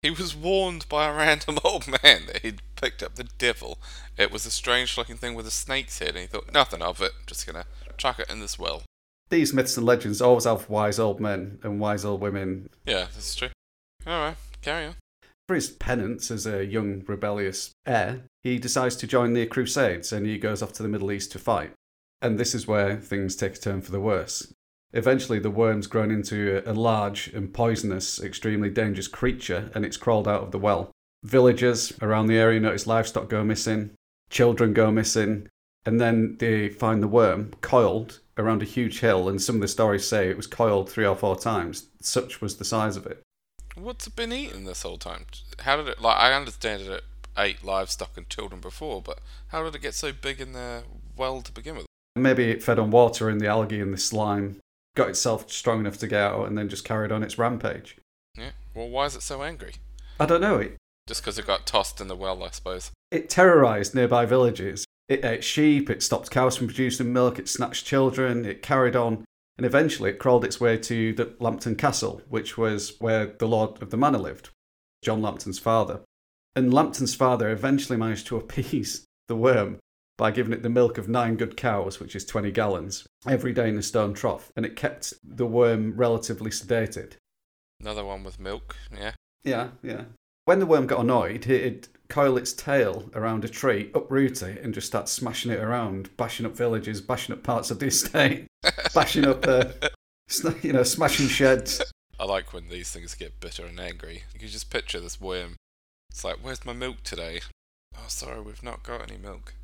He 0.07 0.11
was 0.11 0.37
warned 0.37 0.89
by 0.89 1.09
a 1.09 1.13
random 1.13 1.59
old 1.65 1.89
man 1.89 2.27
that 2.27 2.43
he'd 2.43 2.63
picked 2.77 3.03
up 3.03 3.17
the 3.17 3.25
devil. 3.25 3.79
It 4.17 4.31
was 4.31 4.47
a 4.47 4.53
strange 4.53 4.97
looking 4.97 5.17
thing 5.17 5.35
with 5.35 5.49
a 5.49 5.51
snake's 5.51 5.99
head, 5.99 6.11
and 6.11 6.19
he 6.19 6.27
thought 6.29 6.53
nothing 6.53 6.81
of 6.81 7.03
it. 7.03 7.11
Just 7.27 7.45
gonna 7.45 7.65
chuck 7.97 8.21
it 8.21 8.31
in 8.31 8.39
this 8.39 8.57
well. 8.57 8.85
These 9.31 9.53
myths 9.53 9.77
and 9.77 9.85
legends 9.85 10.23
always 10.23 10.45
have 10.45 10.71
wise 10.71 11.01
old 11.01 11.19
men 11.19 11.59
and 11.65 11.81
wise 11.81 12.05
old 12.05 12.21
women. 12.21 12.71
Yeah, 12.85 13.09
that's 13.13 13.35
true. 13.35 13.49
Alright, 14.07 14.37
carry 14.63 14.87
on. 14.87 14.95
For 15.49 15.57
his 15.57 15.71
penance 15.71 16.31
as 16.31 16.47
a 16.47 16.65
young 16.65 17.03
rebellious 17.09 17.73
heir, 17.85 18.27
he 18.45 18.61
decides 18.61 18.95
to 18.97 19.09
join 19.09 19.33
the 19.33 19.45
Crusades 19.47 20.13
and 20.13 20.25
he 20.25 20.39
goes 20.39 20.63
off 20.63 20.73
to 20.75 20.85
the 20.85 20.89
Middle 20.89 21.11
East 21.11 21.33
to 21.33 21.41
fight. 21.41 21.73
And 22.23 22.39
this 22.39 22.55
is 22.55 22.69
where 22.69 22.95
things 22.95 23.35
take 23.35 23.57
a 23.57 23.59
turn 23.59 23.83
for 23.83 23.91
the 23.91 24.01
worse. 24.01 24.53
Eventually, 24.93 25.39
the 25.39 25.51
worm's 25.51 25.87
grown 25.87 26.11
into 26.11 26.63
a 26.65 26.73
large 26.73 27.29
and 27.29 27.53
poisonous, 27.53 28.23
extremely 28.23 28.71
dangerous 28.71 29.09
creature, 29.09 29.71
and 29.75 29.85
it's 29.85 29.97
crawled 29.97 30.29
out 30.29 30.43
of 30.43 30.53
the 30.53 30.59
well. 30.59 30.91
Villagers 31.23 31.93
around 32.01 32.27
the 32.27 32.39
area 32.39 32.61
notice 32.61 32.87
livestock 32.87 33.29
go 33.29 33.43
missing, 33.45 33.91
children 34.31 34.73
go 34.73 34.91
missing, 34.91 35.49
and 35.85 36.01
then 36.01 36.37
they 36.39 36.69
find 36.69 37.03
the 37.03 37.09
worm 37.09 37.53
coiled 37.61 38.21
around 38.39 38.63
a 38.63 38.67
huge 38.67 39.01
hill, 39.01 39.29
and 39.29 39.41
some 39.41 39.57
of 39.57 39.61
the 39.61 39.69
stories 39.69 40.07
say 40.07 40.29
it 40.29 40.37
was 40.37 40.47
coiled 40.47 40.91
three 40.91 41.07
or 41.07 41.17
four 41.17 41.37
times. 41.37 41.89
Such 42.01 42.41
was 42.41 42.57
the 42.57 42.65
size 42.65 42.97
of 42.97 43.07
it. 43.07 43.23
What's 43.75 44.07
it 44.07 44.17
been 44.17 44.33
eating 44.33 44.65
this 44.65 44.83
whole 44.83 44.99
time? 44.99 45.27
How 45.61 45.77
did 45.77 45.89
it? 45.89 46.01
Like, 46.01 46.17
I 46.17 46.33
understand 46.33 46.87
that 46.87 46.93
it 46.93 47.05
ate 47.37 47.63
livestock 47.63 48.17
and 48.17 48.29
children 48.29 48.61
before, 48.61 49.03
but 49.03 49.21
how 49.49 49.63
did 49.63 49.75
it 49.75 49.83
get 49.83 49.95
so 49.95 50.13
big 50.13 50.41
in 50.41 50.53
the 50.53 50.85
well 51.17 51.43
to 51.43 51.53
begin 51.53 51.77
with? 51.77 51.87
Maybe 52.15 52.51
it 52.51 52.63
fed 52.63 52.79
on 52.79 52.91
water 52.91 53.29
and 53.29 53.41
the 53.41 53.47
algae 53.47 53.81
and 53.81 53.93
the 53.93 53.99
slime, 53.99 54.61
got 54.97 55.09
itself 55.09 55.51
strong 55.53 55.81
enough 55.81 55.99
to 55.99 56.09
get 56.09 56.21
out, 56.21 56.49
and 56.49 56.59
then 56.59 56.69
just 56.69 56.85
carried 56.85 57.13
on 57.13 57.23
its 57.23 57.39
rampage. 57.39 57.97
Yeah. 58.37 58.51
Well, 58.75 58.89
why 58.89 59.07
is 59.07 59.15
it 59.15 59.23
so 59.23 59.43
angry? 59.43 59.75
I 60.19 60.27
don't 60.27 60.41
know. 60.41 60.57
It, 60.57 60.77
Just 61.07 61.23
because 61.23 61.39
it 61.39 61.47
got 61.47 61.67
tossed 61.67 62.01
in 62.01 62.09
the 62.09 62.17
well, 62.17 62.43
I 62.43 62.51
suppose. 62.51 62.91
it 63.11 63.31
terrorized 63.31 63.95
nearby 63.95 64.27
villages. 64.27 64.85
It 65.09 65.25
ate 65.25 65.45
sheep, 65.45 65.89
it 65.89 66.03
stopped 66.03 66.33
cows 66.33 66.57
from 66.57 66.67
producing 66.67 67.13
milk, 67.13 67.39
it 67.39 67.49
snatched 67.49 67.87
children, 67.87 68.45
it 68.45 68.61
carried 68.61 68.97
on, 68.97 69.25
and 69.57 69.65
eventually 69.65 70.11
it 70.11 70.19
crawled 70.19 70.45
its 70.45 70.61
way 70.61 70.77
to 70.79 71.13
the 71.13 71.33
Lambton 71.39 71.77
Castle, 71.77 72.23
which 72.29 72.59
was 72.59 72.97
where 72.99 73.27
the 73.27 73.47
Lord 73.47 73.81
of 73.81 73.91
the 73.91 73.97
Manor 73.97 74.19
lived, 74.19 74.51
John 75.05 75.23
Lambton's 75.23 75.61
father. 75.61 76.01
And 76.57 76.75
Lambton's 76.75 77.15
father 77.15 77.51
eventually 77.51 77.97
managed 77.97 78.27
to 78.29 78.37
appease 78.43 79.05
the 79.29 79.37
worm 79.37 79.79
by 80.19 80.31
giving 80.31 80.53
it 80.53 80.63
the 80.63 80.71
milk 80.71 80.99
of 80.99 81.09
nine 81.09 81.37
good 81.37 81.57
cows, 81.57 82.01
which 82.01 82.17
is 82.17 82.25
20 82.25 82.51
gallons, 82.51 83.07
every 83.27 83.53
day 83.53 83.69
in 83.69 83.79
a 83.79 83.83
stone 83.83 84.15
trough, 84.15 84.51
and 84.57 84.65
it 84.65 84.77
kept 84.77 85.13
the 85.23 85.47
worm 85.47 85.95
relatively 85.97 86.51
sedated. 86.51 87.15
Another 87.81 88.05
one 88.05 88.25
with 88.25 88.41
milk. 88.41 88.77
Yeah. 88.97 89.13
Yeah, 89.45 89.69
yeah. 89.83 90.05
When 90.47 90.61
the 90.61 90.67
worm 90.67 90.87
got 90.87 91.01
annoyed, 91.01 91.47
it'd 91.47 91.89
coil 92.09 92.37
its 92.37 92.53
tail 92.53 93.11
around 93.15 93.45
a 93.45 93.49
tree, 93.49 93.91
uproot 93.95 94.43
it, 94.43 94.63
and 94.63 94.73
just 94.73 94.87
start 94.87 95.09
smashing 95.09 95.51
it 95.51 95.61
around, 95.61 96.17
bashing 96.17 96.47
up 96.47 96.57
villages, 96.57 97.01
bashing 97.01 97.35
up 97.35 97.43
parts 97.43 97.71
of 97.71 97.79
the 97.79 97.87
estate, 97.89 98.47
bashing 98.95 99.27
up, 99.27 99.47
uh, 99.47 99.65
you 100.63 100.73
know, 100.73 100.83
smashing 100.83 101.29
sheds. 101.29 101.83
I 102.19 102.25
like 102.25 102.53
when 102.53 102.69
these 102.69 102.91
things 102.91 103.15
get 103.15 103.41
bitter 103.41 103.67
and 103.67 103.79
angry. 103.79 104.23
You 104.33 104.41
can 104.41 104.49
just 104.49 104.71
picture 104.71 105.01
this 105.01 105.21
worm. 105.21 105.57
It's 106.11 106.25
like, 106.25 106.37
where's 106.41 106.65
my 106.65 106.73
milk 106.73 107.03
today? 107.03 107.41
Oh, 107.95 108.05
sorry, 108.09 108.41
we've 108.41 108.63
not 108.63 108.83
got 108.83 109.03
any 109.03 109.19
milk. 109.19 109.55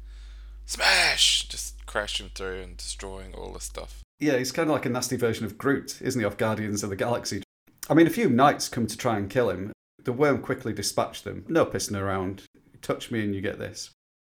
Smash! 0.66 1.48
Just 1.48 1.84
crashing 1.86 2.30
through 2.34 2.60
and 2.62 2.76
destroying 2.76 3.34
all 3.34 3.52
the 3.52 3.60
stuff. 3.60 4.02
Yeah, 4.20 4.38
he's 4.38 4.52
kind 4.52 4.68
of 4.68 4.74
like 4.74 4.86
a 4.86 4.90
nasty 4.90 5.16
version 5.16 5.44
of 5.44 5.58
Groot, 5.58 6.00
isn't 6.00 6.20
he, 6.20 6.24
of 6.24 6.36
Guardians 6.36 6.82
of 6.82 6.90
the 6.90 6.96
Galaxy? 6.96 7.42
I 7.90 7.94
mean, 7.94 8.06
a 8.06 8.10
few 8.10 8.30
knights 8.30 8.68
come 8.68 8.86
to 8.86 8.96
try 8.96 9.18
and 9.18 9.28
kill 9.28 9.50
him. 9.50 9.72
The 10.04 10.12
worm 10.12 10.40
quickly 10.40 10.72
dispatched 10.72 11.24
them. 11.24 11.44
No 11.48 11.66
pissing 11.66 12.00
around. 12.00 12.44
Touch 12.80 13.10
me 13.10 13.24
and 13.24 13.34
you 13.34 13.40
get 13.40 13.58
this. 13.58 13.90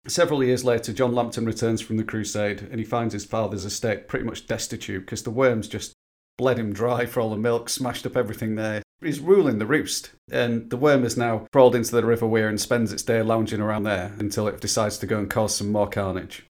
Several 0.07 0.43
years 0.43 0.63
later, 0.63 0.93
John 0.93 1.13
Lambton 1.13 1.45
returns 1.45 1.81
from 1.81 1.97
the 1.97 2.03
crusade 2.03 2.61
and 2.61 2.79
he 2.79 2.85
finds 2.85 3.13
his 3.13 3.25
father's 3.25 3.65
estate 3.65 4.07
pretty 4.07 4.25
much 4.25 4.47
destitute 4.47 5.05
because 5.05 5.23
the 5.23 5.31
worms 5.31 5.67
just 5.67 5.93
bled 6.37 6.59
him 6.59 6.71
dry 6.71 7.05
for 7.05 7.19
all 7.19 7.29
the 7.29 7.37
milk, 7.37 7.67
smashed 7.67 8.05
up 8.05 8.15
everything 8.15 8.55
there. 8.55 8.81
He's 9.01 9.19
ruling 9.19 9.59
the 9.59 9.67
roost, 9.67 10.11
and 10.31 10.69
the 10.71 10.77
worm 10.77 11.03
has 11.03 11.15
now 11.15 11.45
crawled 11.53 11.75
into 11.75 11.91
the 11.91 12.05
River 12.05 12.25
Wear 12.25 12.49
and 12.49 12.59
spends 12.59 12.91
its 12.91 13.03
day 13.03 13.21
lounging 13.21 13.61
around 13.61 13.83
there 13.83 14.13
until 14.17 14.47
it 14.47 14.59
decides 14.59 14.97
to 14.97 15.07
go 15.07 15.19
and 15.19 15.29
cause 15.29 15.55
some 15.55 15.71
more 15.71 15.87
carnage. 15.87 16.45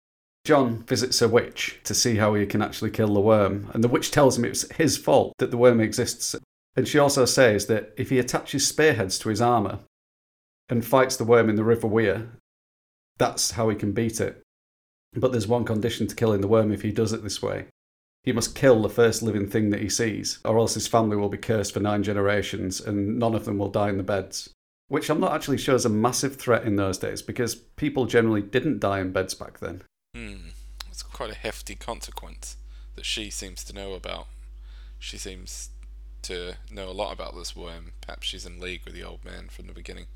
John 0.45 0.83
visits 0.83 1.21
a 1.21 1.27
witch 1.27 1.81
to 1.83 1.93
see 1.93 2.15
how 2.15 2.33
he 2.33 2.45
can 2.45 2.61
actually 2.61 2.91
kill 2.91 3.13
the 3.13 3.19
worm, 3.19 3.69
and 3.73 3.83
the 3.83 3.89
witch 3.89 4.11
tells 4.11 4.37
him 4.37 4.45
it's 4.45 4.71
his 4.77 4.97
fault 4.97 5.33
that 5.39 5.51
the 5.51 5.57
worm 5.57 5.81
exists. 5.81 6.37
And 6.77 6.87
she 6.87 6.97
also 6.97 7.25
says 7.25 7.65
that 7.65 7.91
if 7.97 8.11
he 8.11 8.19
attaches 8.19 8.65
spearheads 8.65 9.19
to 9.19 9.29
his 9.29 9.41
armour 9.41 9.79
and 10.69 10.85
fights 10.85 11.17
the 11.17 11.25
worm 11.25 11.49
in 11.49 11.57
the 11.57 11.65
River 11.65 11.87
Wear, 11.87 12.29
that's 13.17 13.51
how 13.51 13.67
he 13.67 13.75
can 13.75 13.91
beat 13.91 14.21
it. 14.21 14.41
But 15.13 15.33
there's 15.33 15.47
one 15.47 15.65
condition 15.65 16.07
to 16.07 16.15
killing 16.15 16.39
the 16.39 16.47
worm 16.47 16.71
if 16.71 16.81
he 16.81 16.91
does 16.91 17.11
it 17.11 17.23
this 17.23 17.41
way. 17.41 17.65
He 18.27 18.34
must 18.34 18.55
kill 18.55 18.81
the 18.81 18.89
first 18.89 19.24
living 19.24 19.48
thing 19.48 19.69
that 19.69 19.79
he 19.79 19.88
sees, 19.88 20.39
or 20.43 20.57
else 20.57 20.74
his 20.74 20.86
family 20.86 21.15
will 21.15 21.29
be 21.29 21.38
cursed 21.38 21.74
for 21.74 21.79
nine 21.79 22.03
generations 22.03 22.81
and 22.81 23.17
none 23.17 23.34
of 23.34 23.46
them 23.46 23.57
will 23.57 23.69
die 23.69 23.88
in 23.88 23.96
the 23.96 24.03
beds. 24.03 24.50
Which 24.89 25.10
I'm 25.10 25.22
not 25.22 25.31
actually 25.31 25.60
sure 25.60 25.75
is 25.75 25.86
a 25.86 25.89
massive 25.89 26.36
threat 26.36 26.65
in 26.65 26.75
those 26.75 26.98
days 26.98 27.22
because 27.22 27.55
people 27.55 28.05
generally 28.05 28.41
didn't 28.41 28.81
die 28.81 29.00
in 29.00 29.13
beds 29.13 29.34
back 29.34 29.60
then. 29.60 29.84
Hmm. 30.13 30.50
It's 30.89 31.03
quite 31.03 31.31
a 31.31 31.36
hefty 31.36 31.75
consequence 31.75 32.57
that 32.96 33.05
she 33.05 33.29
seems 33.29 33.63
to 33.63 33.74
know 33.74 33.93
about. 33.93 34.27
She 35.00 35.17
seems 35.17 35.69
to 36.24 36.55
know 36.69 36.89
a 36.89 36.91
lot 36.91 37.13
about 37.13 37.34
this 37.34 37.55
worm. 37.55 37.93
Perhaps 38.01 38.27
she's 38.27 38.46
in 38.46 38.60
league 38.60 38.81
with 38.84 38.93
the 38.93 39.05
old 39.05 39.24
man 39.24 39.48
from 39.48 39.67
the 39.67 39.74
beginning. 39.74 40.07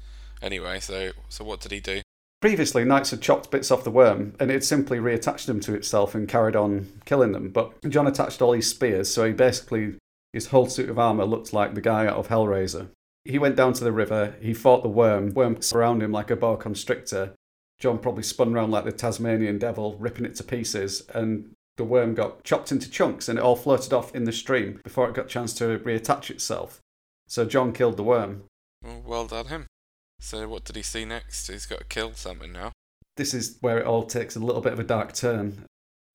Anyway, 0.42 0.82
so 0.82 1.12
so 1.30 1.46
what 1.46 1.62
did 1.62 1.72
he 1.72 1.80
do? 1.80 2.01
Previously, 2.42 2.84
knights 2.84 3.12
had 3.12 3.22
chopped 3.22 3.52
bits 3.52 3.70
off 3.70 3.84
the 3.84 3.92
worm 3.92 4.34
and 4.40 4.50
it 4.50 4.56
had 4.56 4.64
simply 4.64 4.98
reattached 4.98 5.46
them 5.46 5.60
to 5.60 5.76
itself 5.76 6.16
and 6.16 6.28
carried 6.28 6.56
on 6.56 6.92
killing 7.06 7.34
them. 7.34 7.50
But 7.50 7.80
John 7.88 8.08
attached 8.08 8.42
all 8.42 8.54
his 8.54 8.68
spears, 8.68 9.14
so 9.14 9.26
he 9.26 9.32
basically, 9.32 9.98
his 10.34 10.48
whole 10.48 10.68
suit 10.68 10.90
of 10.90 10.98
armour 10.98 11.26
looked 11.26 11.54
like 11.54 11.76
the 11.76 11.82
guy 11.82 12.08
out 12.08 12.18
of 12.18 12.30
Hellraiser. 12.30 12.88
He 13.26 13.38
went 13.38 13.56
down 13.56 13.74
to 13.74 13.84
the 13.84 13.92
river, 13.92 14.36
he 14.42 14.56
fought 14.56 14.82
the 14.82 14.90
worm, 14.90 15.36
worm 15.36 15.60
around 15.72 16.02
him 16.02 16.12
like 16.12 16.32
a 16.32 16.36
boa 16.36 16.58
constrictor. 16.58 17.36
John 17.80 18.00
probably 18.00 18.24
spun 18.24 18.56
around 18.56 18.72
like 18.72 18.86
the 18.86 18.92
Tasmanian 18.92 19.60
devil, 19.60 19.96
ripping 20.00 20.26
it 20.26 20.36
to 20.38 20.44
pieces, 20.44 21.04
and 21.14 21.52
the 21.78 21.84
worm 21.84 22.16
got 22.16 22.44
chopped 22.44 22.72
into 22.72 22.90
chunks 22.90 23.30
and 23.30 23.38
it 23.38 23.42
all 23.44 23.56
floated 23.56 23.94
off 23.94 24.16
in 24.16 24.24
the 24.24 24.32
stream 24.32 24.80
before 24.84 25.08
it 25.08 25.16
got 25.16 25.26
a 25.26 25.30
chance 25.30 25.54
to 25.54 25.78
reattach 25.80 26.32
itself. 26.32 26.80
So 27.28 27.46
John 27.46 27.72
killed 27.72 27.98
the 27.98 28.04
worm. 28.04 28.44
Well, 28.84 29.04
well 29.06 29.28
done 29.28 29.48
him. 29.48 29.68
So 30.22 30.48
what 30.48 30.64
did 30.64 30.76
he 30.78 30.84
see 30.84 31.04
next? 31.04 31.48
He's 31.48 31.66
got 31.66 31.80
to 31.80 31.86
kill 31.86 32.14
something 32.14 32.54
now. 32.54 32.72
This 33.18 33.34
is 33.34 33.58
where 33.60 33.80
it 33.80 33.86
all 33.86 34.04
takes 34.04 34.36
a 34.36 34.40
little 34.40 34.62
bit 34.62 34.72
of 34.72 34.80
a 34.80 34.84
dark 34.84 35.14
turn. 35.14 35.66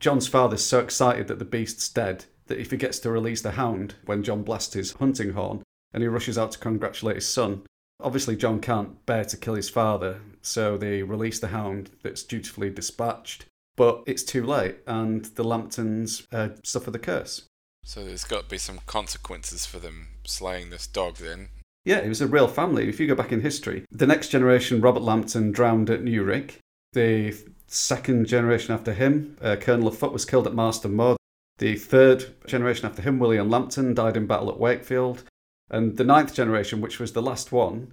John's 0.00 0.28
father's 0.28 0.64
so 0.64 0.80
excited 0.80 1.26
that 1.28 1.38
the 1.38 1.44
beast's 1.44 1.88
dead 1.88 2.24
that 2.46 2.58
he 2.58 2.64
forgets 2.64 2.98
to 3.00 3.10
release 3.10 3.42
the 3.42 3.52
hound 3.52 3.96
when 4.04 4.22
John 4.22 4.42
blasts 4.42 4.74
his 4.74 4.92
hunting 4.92 5.32
horn 5.32 5.62
and 5.92 6.02
he 6.02 6.08
rushes 6.08 6.38
out 6.38 6.52
to 6.52 6.58
congratulate 6.58 7.16
his 7.16 7.28
son. 7.28 7.62
Obviously, 8.00 8.36
John 8.36 8.60
can't 8.60 9.04
bear 9.06 9.24
to 9.24 9.36
kill 9.36 9.54
his 9.54 9.70
father, 9.70 10.20
so 10.40 10.76
they 10.76 11.02
release 11.02 11.40
the 11.40 11.48
hound 11.48 11.90
that's 12.02 12.22
dutifully 12.22 12.70
dispatched. 12.70 13.46
But 13.76 14.02
it's 14.06 14.22
too 14.22 14.44
late, 14.44 14.76
and 14.86 15.24
the 15.24 15.44
Lambtons 15.44 16.26
uh, 16.32 16.50
suffer 16.62 16.90
the 16.90 16.98
curse. 16.98 17.44
So 17.84 18.04
there's 18.04 18.24
got 18.24 18.44
to 18.44 18.48
be 18.48 18.58
some 18.58 18.80
consequences 18.86 19.66
for 19.66 19.78
them 19.78 20.08
slaying 20.24 20.70
this 20.70 20.86
dog 20.86 21.16
then. 21.16 21.48
Yeah, 21.86 21.98
it 21.98 22.08
was 22.08 22.20
a 22.20 22.26
real 22.26 22.48
family. 22.48 22.88
If 22.88 22.98
you 22.98 23.06
go 23.06 23.14
back 23.14 23.30
in 23.30 23.42
history, 23.42 23.84
the 23.92 24.08
next 24.08 24.30
generation, 24.30 24.80
Robert 24.80 25.04
Lambton, 25.04 25.52
drowned 25.52 25.88
at 25.88 26.02
Newrick. 26.02 26.58
The 26.94 27.32
second 27.68 28.26
generation 28.26 28.74
after 28.74 28.92
him, 28.92 29.36
uh, 29.40 29.54
Colonel 29.54 29.86
of 29.86 29.96
Foot, 29.96 30.12
was 30.12 30.24
killed 30.24 30.48
at 30.48 30.54
Marston 30.54 30.96
Moor. 30.96 31.16
The 31.58 31.76
third 31.76 32.34
generation 32.44 32.86
after 32.86 33.02
him, 33.02 33.20
William 33.20 33.48
Lambton, 33.48 33.94
died 33.94 34.16
in 34.16 34.26
battle 34.26 34.50
at 34.50 34.58
Wakefield. 34.58 35.22
And 35.70 35.96
the 35.96 36.02
ninth 36.02 36.34
generation, 36.34 36.80
which 36.80 36.98
was 36.98 37.12
the 37.12 37.22
last 37.22 37.52
one, 37.52 37.92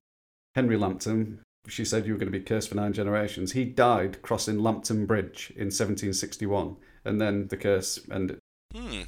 Henry 0.55 0.75
Lambton, 0.75 1.41
she 1.67 1.85
said 1.85 2.07
you 2.07 2.13
were 2.13 2.19
going 2.19 2.31
to 2.31 2.39
be 2.39 2.43
cursed 2.43 2.69
for 2.69 2.75
nine 2.75 2.93
generations. 2.93 3.51
He 3.51 3.63
died 3.63 4.23
crossing 4.23 4.57
Lambton 4.57 5.05
Bridge 5.05 5.51
in 5.55 5.67
1761, 5.67 6.77
and 7.05 7.21
then 7.21 7.47
the 7.50 7.57
curse 7.57 8.00
ended. 8.12 8.39
Hmm. 8.73 9.01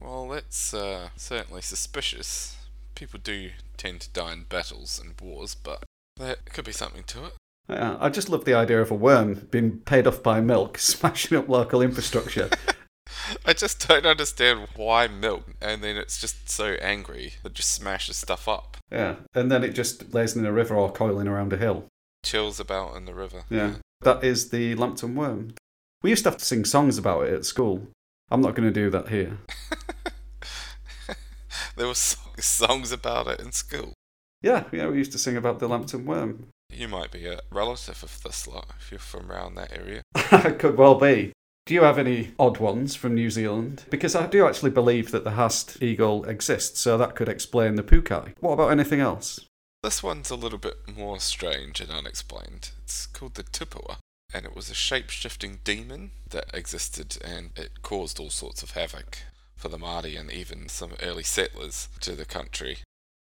Well, 0.00 0.28
that's 0.28 0.72
uh, 0.72 1.10
certainly 1.16 1.60
suspicious. 1.60 2.56
People 2.96 3.20
do 3.22 3.50
tend 3.76 4.00
to 4.00 4.10
die 4.10 4.32
in 4.32 4.44
battles 4.44 4.98
and 4.98 5.14
wars, 5.20 5.54
but 5.54 5.84
there 6.16 6.36
could 6.52 6.64
be 6.64 6.72
something 6.72 7.04
to 7.04 7.26
it. 7.26 7.32
Yeah, 7.68 7.98
I 8.00 8.08
just 8.08 8.30
love 8.30 8.46
the 8.46 8.54
idea 8.54 8.80
of 8.80 8.90
a 8.90 8.94
worm 8.94 9.48
being 9.50 9.80
paid 9.80 10.06
off 10.06 10.22
by 10.22 10.40
milk, 10.40 10.78
smashing 10.78 11.36
up 11.36 11.48
local 11.48 11.82
infrastructure. 11.82 12.48
I 13.44 13.52
just 13.52 13.86
don't 13.86 14.06
understand 14.06 14.68
why 14.76 15.08
milk, 15.08 15.54
and 15.60 15.82
then 15.82 15.96
it's 15.96 16.18
just 16.20 16.48
so 16.48 16.76
angry 16.80 17.34
it 17.44 17.54
just 17.54 17.70
smashes 17.72 18.16
stuff 18.16 18.48
up. 18.48 18.78
yeah, 18.90 19.16
and 19.34 19.50
then 19.50 19.62
it 19.62 19.74
just 19.74 20.14
lays 20.14 20.34
in 20.34 20.46
a 20.46 20.52
river 20.52 20.74
or 20.74 20.90
coiling 20.90 21.28
around 21.28 21.52
a 21.52 21.56
hill. 21.58 21.84
Chills 22.24 22.58
about 22.58 22.96
in 22.96 23.04
the 23.04 23.14
river. 23.14 23.44
Yeah, 23.50 23.74
that 24.00 24.24
is 24.24 24.48
the 24.48 24.74
Lambton 24.74 25.14
worm. 25.14 25.54
We 26.02 26.10
used 26.10 26.24
to 26.24 26.30
have 26.30 26.38
to 26.38 26.44
sing 26.44 26.64
songs 26.64 26.96
about 26.96 27.26
it 27.26 27.34
at 27.34 27.44
school. 27.44 27.88
I'm 28.30 28.40
not 28.40 28.54
going 28.54 28.72
to 28.72 28.74
do 28.74 28.88
that 28.90 29.08
here. 29.08 29.38
there 31.76 31.86
were 31.86 31.94
songs 31.94 32.92
about 32.92 33.26
it 33.28 33.40
in 33.40 33.52
school. 33.52 33.92
Yeah, 34.42 34.64
yeah, 34.72 34.88
we 34.88 34.98
used 34.98 35.12
to 35.12 35.18
sing 35.18 35.36
about 35.36 35.58
the 35.58 35.68
Lambton 35.68 36.04
worm. 36.04 36.48
You 36.70 36.88
might 36.88 37.10
be 37.10 37.26
a 37.26 37.40
relative 37.50 38.02
of 38.02 38.22
this 38.22 38.46
lot 38.46 38.66
if 38.78 38.90
you're 38.90 38.98
from 38.98 39.30
around 39.30 39.54
that 39.54 39.72
area. 39.72 40.02
Could 40.58 40.76
well 40.76 40.96
be. 40.96 41.32
Do 41.64 41.74
you 41.74 41.82
have 41.82 41.98
any 41.98 42.32
odd 42.38 42.58
ones 42.58 42.94
from 42.94 43.14
New 43.14 43.28
Zealand? 43.28 43.84
Because 43.90 44.14
I 44.14 44.26
do 44.26 44.46
actually 44.46 44.70
believe 44.70 45.10
that 45.10 45.24
the 45.24 45.32
Haast 45.32 45.82
eagle 45.82 46.24
exists, 46.24 46.78
so 46.78 46.96
that 46.96 47.16
could 47.16 47.28
explain 47.28 47.74
the 47.74 47.82
pukai. 47.82 48.34
What 48.38 48.52
about 48.52 48.70
anything 48.70 49.00
else? 49.00 49.40
This 49.82 50.00
one's 50.00 50.30
a 50.30 50.36
little 50.36 50.58
bit 50.58 50.76
more 50.96 51.18
strange 51.18 51.80
and 51.80 51.90
unexplained. 51.90 52.70
It's 52.84 53.06
called 53.06 53.34
the 53.34 53.42
Tupua, 53.42 53.96
and 54.32 54.46
it 54.46 54.54
was 54.54 54.70
a 54.70 54.74
shape 54.74 55.10
shifting 55.10 55.58
demon 55.64 56.12
that 56.30 56.54
existed 56.54 57.18
and 57.24 57.50
it 57.56 57.82
caused 57.82 58.20
all 58.20 58.30
sorts 58.30 58.62
of 58.62 58.72
havoc 58.72 59.18
for 59.56 59.68
the 59.68 59.78
Māori 59.78 60.18
and 60.18 60.30
even 60.30 60.68
some 60.68 60.92
early 61.02 61.22
settlers 61.22 61.88
to 62.00 62.12
the 62.12 62.24
country. 62.24 62.78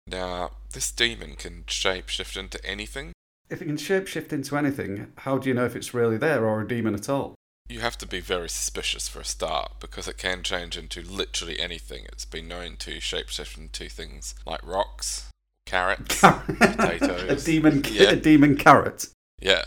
Now, 0.06 0.50
this 0.73 0.92
demon 0.92 1.35
can 1.37 1.64
shape 1.66 2.09
shift 2.09 2.37
into 2.37 2.64
anything. 2.64 3.12
If 3.49 3.62
it 3.62 3.66
can 3.66 3.76
shapeshift 3.76 4.33
into 4.33 4.56
anything, 4.56 5.12
how 5.18 5.38
do 5.38 5.49
you 5.49 5.54
know 5.54 5.64
if 5.64 5.76
it's 5.76 5.95
really 5.95 6.16
there 6.16 6.45
or 6.45 6.61
a 6.61 6.68
demon 6.68 6.95
at 6.95 7.09
all? 7.09 7.35
You 7.68 7.80
have 7.80 7.99
to 7.99 8.06
be 8.06 8.21
very 8.21 8.49
suspicious 8.49 9.09
for 9.09 9.21
a 9.21 9.25
start 9.25 9.73
because 9.80 10.06
it 10.06 10.18
can 10.18 10.42
change 10.45 10.76
into 10.76 11.02
literally 11.02 11.59
anything. 11.59 12.06
It's 12.12 12.25
been 12.25 12.47
known 12.49 12.76
to 12.78 12.99
shapeshift 12.99 13.56
into 13.59 13.88
things 13.88 14.35
like 14.47 14.64
rocks, 14.64 15.28
carrots, 15.64 16.21
potatoes. 16.21 17.42
a 17.42 17.45
demon, 17.47 17.83
Yeah. 17.90 18.11
a 18.11 18.16
demon 18.16 18.56
carrot. 18.56 19.06
Yeah. 19.40 19.64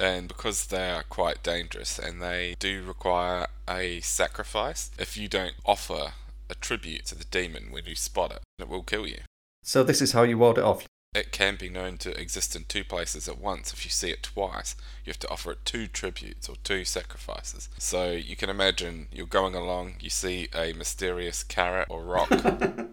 And 0.00 0.28
because 0.28 0.66
they 0.66 0.90
are 0.90 1.02
quite 1.02 1.42
dangerous 1.42 1.98
and 1.98 2.22
they 2.22 2.56
do 2.58 2.82
require 2.82 3.48
a 3.68 4.00
sacrifice, 4.00 4.90
if 4.98 5.16
you 5.16 5.28
don't 5.28 5.54
offer 5.66 6.12
a 6.48 6.54
tribute 6.54 7.04
to 7.06 7.14
the 7.14 7.26
demon 7.26 7.66
when 7.70 7.84
you 7.84 7.94
spot 7.94 8.32
it, 8.32 8.40
it 8.58 8.68
will 8.68 8.82
kill 8.82 9.06
you. 9.06 9.18
So 9.62 9.82
this 9.82 10.00
is 10.00 10.12
how 10.12 10.22
you 10.22 10.38
ward 10.38 10.56
it 10.56 10.64
off. 10.64 10.86
It 11.12 11.32
can 11.32 11.56
be 11.56 11.68
known 11.68 11.98
to 11.98 12.18
exist 12.18 12.54
in 12.54 12.64
two 12.64 12.84
places 12.84 13.28
at 13.28 13.38
once. 13.38 13.72
If 13.72 13.84
you 13.84 13.90
see 13.90 14.10
it 14.10 14.22
twice, 14.22 14.76
you 15.04 15.10
have 15.10 15.18
to 15.20 15.30
offer 15.30 15.52
it 15.52 15.64
two 15.64 15.86
tributes 15.88 16.48
or 16.48 16.54
two 16.62 16.84
sacrifices. 16.84 17.68
So 17.78 18.12
you 18.12 18.36
can 18.36 18.48
imagine 18.48 19.08
you're 19.12 19.26
going 19.26 19.56
along, 19.56 19.94
you 20.00 20.08
see 20.08 20.48
a 20.54 20.72
mysterious 20.72 21.42
carrot 21.42 21.88
or 21.90 22.04
rock, 22.04 22.30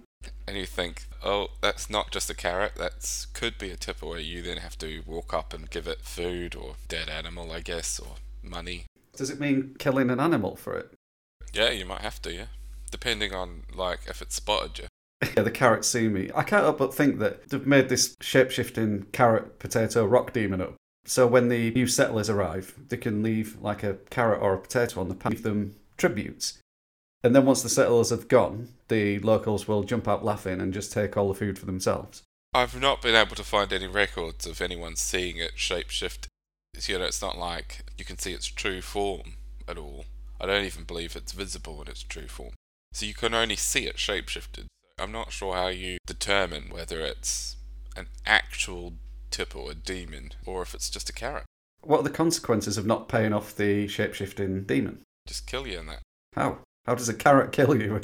and 0.47 0.57
you 0.57 0.65
think, 0.65 1.07
oh, 1.24 1.50
that's 1.62 1.89
not 1.89 2.09
just 2.09 2.29
a 2.29 2.33
carrot, 2.33 2.75
that 2.75 3.25
could 3.33 3.57
be 3.57 3.69
a 3.69 3.75
tupua 3.75 4.25
you 4.25 4.41
then 4.41 4.57
have 4.57 4.77
to 4.79 5.03
walk 5.05 5.33
up 5.33 5.53
and 5.53 5.69
give 5.69 5.88
it 5.88 6.01
food 6.01 6.55
or 6.55 6.75
dead 6.88 7.09
animal, 7.09 7.51
I 7.51 7.59
guess, 7.59 8.00
or 8.00 8.15
money. 8.41 8.86
Does 9.15 9.29
it 9.29 9.39
mean 9.39 9.75
killing 9.77 10.09
an 10.09 10.19
animal 10.19 10.55
for 10.55 10.77
it? 10.77 10.93
Yeah, 11.53 11.71
you 11.71 11.86
might 11.86 12.01
have 12.01 12.21
to, 12.21 12.33
yeah. 12.33 12.45
Depending 12.89 13.33
on 13.33 13.63
like 13.74 14.00
if 14.07 14.21
it 14.21 14.31
spotted 14.31 14.79
you. 14.79 14.86
Yeah, 15.36 15.43
the 15.43 15.51
carrots 15.51 15.88
see 15.88 16.07
me. 16.07 16.29
I 16.36 16.43
can't 16.43 16.63
help 16.63 16.77
but 16.77 16.93
think 16.93 17.17
that 17.19 17.50
they've 17.50 17.65
made 17.65 17.89
this 17.89 18.15
shape-shifting 18.21 19.07
carrot, 19.12 19.57
potato, 19.57 20.05
rock 20.05 20.31
demon 20.31 20.62
up. 20.62 20.75
So 21.05 21.25
when 21.25 21.50
the 21.50 21.71
new 21.71 21.88
settlers 21.88 22.29
arrive, 22.29 22.75
they 22.89 22.97
can 22.97 23.24
leave 23.24 23.59
like 23.59 23.81
a 23.81 23.95
carrot 24.12 24.41
or 24.41 24.53
a 24.53 24.59
potato 24.59 25.01
on 25.01 25.09
the 25.09 25.15
path, 25.15 25.31
leave 25.31 25.43
them 25.43 25.75
tributes. 25.97 26.59
And 27.24 27.36
then 27.36 27.45
once 27.45 27.63
the 27.63 27.69
settlers 27.69 28.09
have 28.12 28.27
gone, 28.27 28.69
the 28.88 29.19
locals 29.19 29.67
will 29.67 29.83
jump 29.83 30.07
out 30.07 30.24
laughing 30.24 30.62
and 30.62 30.74
just 30.74 30.91
take 30.91 31.17
all 31.17 31.27
the 31.27 31.33
food 31.33 31.57
for 31.57 31.65
themselves. 31.65 32.24
I've 32.53 32.79
not 32.79 33.01
been 33.01 33.15
able 33.15 33.36
to 33.36 33.43
find 33.43 33.74
any 33.74 33.88
records 33.88 34.45
of 34.45 34.62
anyone 34.62 34.95
seeing 34.95 35.38
it 35.38 35.55
shapeshift. 35.57 36.27
You 36.86 37.00
know, 37.00 37.05
it's 37.05 37.21
not 37.21 37.38
like 37.38 37.83
you 37.97 38.05
can 38.05 38.17
see 38.17 38.33
its 38.33 38.45
true 38.45 38.81
form 38.81 39.33
at 39.67 39.77
all. 39.77 40.05
I 40.39 40.45
don't 40.45 40.63
even 40.63 40.83
believe 40.83 41.15
it's 41.15 41.31
visible 41.31 41.81
in 41.81 41.88
its 41.88 42.03
true 42.03 42.27
form. 42.27 42.53
So 42.93 43.05
you 43.05 43.13
can 43.13 43.33
only 43.33 43.55
see 43.55 43.88
it 43.88 43.97
shapeshifted. 43.97 44.65
I'm 45.00 45.12
not 45.12 45.31
sure 45.31 45.55
how 45.55 45.67
you 45.67 45.97
determine 46.05 46.69
whether 46.69 47.01
it's 47.01 47.57
an 47.95 48.07
actual 48.25 48.93
tupua 49.31 49.55
or 49.65 49.71
a 49.71 49.75
demon 49.75 50.31
or 50.45 50.62
if 50.62 50.74
it's 50.74 50.89
just 50.89 51.09
a 51.09 51.13
carrot. 51.13 51.45
What 51.81 52.00
are 52.00 52.03
the 52.03 52.09
consequences 52.09 52.77
of 52.77 52.86
not 52.86 53.09
paying 53.09 53.33
off 53.33 53.55
the 53.55 53.88
shape-shifting 53.88 54.63
demon? 54.63 55.01
Just 55.27 55.47
kill 55.47 55.67
you 55.67 55.79
in 55.79 55.88
that. 55.88 56.01
How? 56.36 56.59
How 56.88 56.96
does 56.96 57.10
a 57.10 57.13
carrot 57.13 57.51
kill 57.51 57.75
you? 57.75 58.01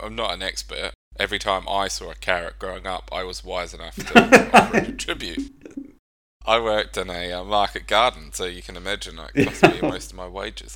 I'm 0.00 0.16
not 0.16 0.32
an 0.32 0.42
expert. 0.42 0.92
Every 1.18 1.38
time 1.38 1.68
I 1.68 1.88
saw 1.88 2.10
a 2.10 2.14
carrot 2.14 2.58
growing 2.58 2.86
up, 2.86 3.10
I 3.12 3.22
was 3.22 3.44
wise 3.44 3.74
enough 3.74 3.96
to 3.96 4.50
offer 4.56 4.78
it 4.78 4.88
a 4.88 4.92
tribute. 4.92 5.52
I 6.46 6.58
worked 6.58 6.96
in 6.96 7.10
a 7.10 7.32
uh, 7.32 7.44
market 7.44 7.86
garden, 7.86 8.32
so 8.32 8.46
you 8.46 8.62
can 8.62 8.76
imagine 8.76 9.18
it 9.34 9.46
cost 9.46 9.62
me 9.62 9.80
most 9.88 10.10
of 10.10 10.16
my 10.16 10.26
wages. 10.26 10.74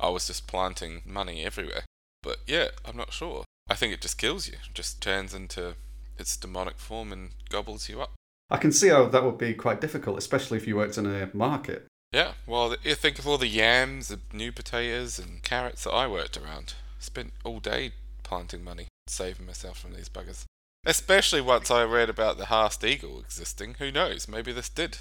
I 0.00 0.08
was 0.08 0.26
just 0.26 0.46
planting 0.46 1.02
money 1.04 1.44
everywhere. 1.44 1.84
But 2.22 2.38
yeah, 2.46 2.68
I'm 2.84 2.96
not 2.96 3.12
sure. 3.12 3.44
I 3.68 3.74
think 3.74 3.92
it 3.92 4.00
just 4.00 4.18
kills 4.18 4.48
you, 4.48 4.54
just 4.74 5.00
turns 5.00 5.34
into 5.34 5.74
its 6.18 6.36
demonic 6.36 6.78
form 6.78 7.12
and 7.12 7.30
gobbles 7.50 7.88
you 7.88 8.00
up. 8.00 8.12
I 8.50 8.56
can 8.56 8.72
see 8.72 8.88
how 8.88 9.06
that 9.06 9.24
would 9.24 9.38
be 9.38 9.52
quite 9.52 9.80
difficult, 9.80 10.18
especially 10.18 10.56
if 10.56 10.66
you 10.66 10.76
worked 10.76 10.96
in 10.96 11.06
a 11.06 11.30
market. 11.34 11.86
Yeah, 12.12 12.32
well, 12.46 12.74
you 12.82 12.94
think 12.94 13.18
of 13.18 13.28
all 13.28 13.36
the 13.36 13.48
yams, 13.48 14.08
the 14.08 14.20
new 14.32 14.50
potatoes, 14.50 15.18
and 15.18 15.42
carrots 15.42 15.84
that 15.84 15.92
I 15.92 16.06
worked 16.06 16.38
around. 16.38 16.74
Spent 16.98 17.32
all 17.44 17.60
day 17.60 17.92
planting 18.22 18.64
money, 18.64 18.88
saving 19.06 19.46
myself 19.46 19.78
from 19.78 19.92
these 19.92 20.08
buggers. 20.08 20.44
Especially 20.86 21.42
once 21.42 21.70
I 21.70 21.84
read 21.84 22.08
about 22.08 22.38
the 22.38 22.46
Haast 22.46 22.82
eagle 22.82 23.20
existing. 23.20 23.74
Who 23.78 23.90
knows? 23.90 24.26
Maybe 24.26 24.52
this 24.52 24.70
did. 24.70 24.98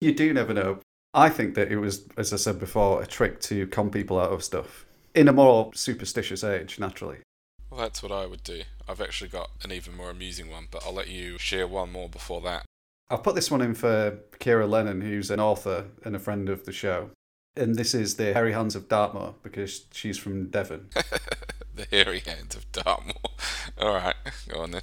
You 0.00 0.14
do 0.14 0.32
never 0.32 0.54
know. 0.54 0.78
I 1.12 1.28
think 1.28 1.54
that 1.54 1.72
it 1.72 1.78
was, 1.78 2.04
as 2.16 2.32
I 2.32 2.36
said 2.36 2.60
before, 2.60 3.02
a 3.02 3.06
trick 3.06 3.40
to 3.42 3.66
con 3.66 3.90
people 3.90 4.20
out 4.20 4.32
of 4.32 4.44
stuff. 4.44 4.84
In 5.14 5.28
a 5.28 5.32
more 5.32 5.72
superstitious 5.74 6.44
age, 6.44 6.78
naturally. 6.78 7.18
Well, 7.70 7.80
that's 7.80 8.02
what 8.02 8.12
I 8.12 8.26
would 8.26 8.44
do. 8.44 8.62
I've 8.88 9.00
actually 9.00 9.30
got 9.30 9.50
an 9.62 9.72
even 9.72 9.96
more 9.96 10.10
amusing 10.10 10.50
one, 10.50 10.68
but 10.70 10.84
I'll 10.86 10.92
let 10.92 11.08
you 11.08 11.38
share 11.38 11.66
one 11.66 11.90
more 11.90 12.08
before 12.08 12.40
that. 12.42 12.64
I've 13.10 13.22
put 13.22 13.34
this 13.34 13.50
one 13.50 13.60
in 13.60 13.74
for 13.74 14.18
Kira 14.38 14.68
Lennon, 14.68 15.02
who's 15.02 15.30
an 15.30 15.40
author 15.40 15.86
and 16.04 16.16
a 16.16 16.18
friend 16.18 16.48
of 16.48 16.64
the 16.64 16.72
show. 16.72 17.10
And 17.56 17.76
this 17.76 17.94
is 17.94 18.16
the 18.16 18.32
Hairy 18.32 18.52
Hands 18.52 18.74
of 18.74 18.88
Dartmoor 18.88 19.34
because 19.42 19.86
she's 19.92 20.18
from 20.18 20.48
Devon. 20.48 20.88
the 21.74 21.86
hairy 21.90 22.20
hands 22.20 22.56
of 22.56 22.70
Dartmoor. 22.72 23.14
Alright, 23.80 24.16
go 24.48 24.60
on 24.60 24.72
then. 24.72 24.82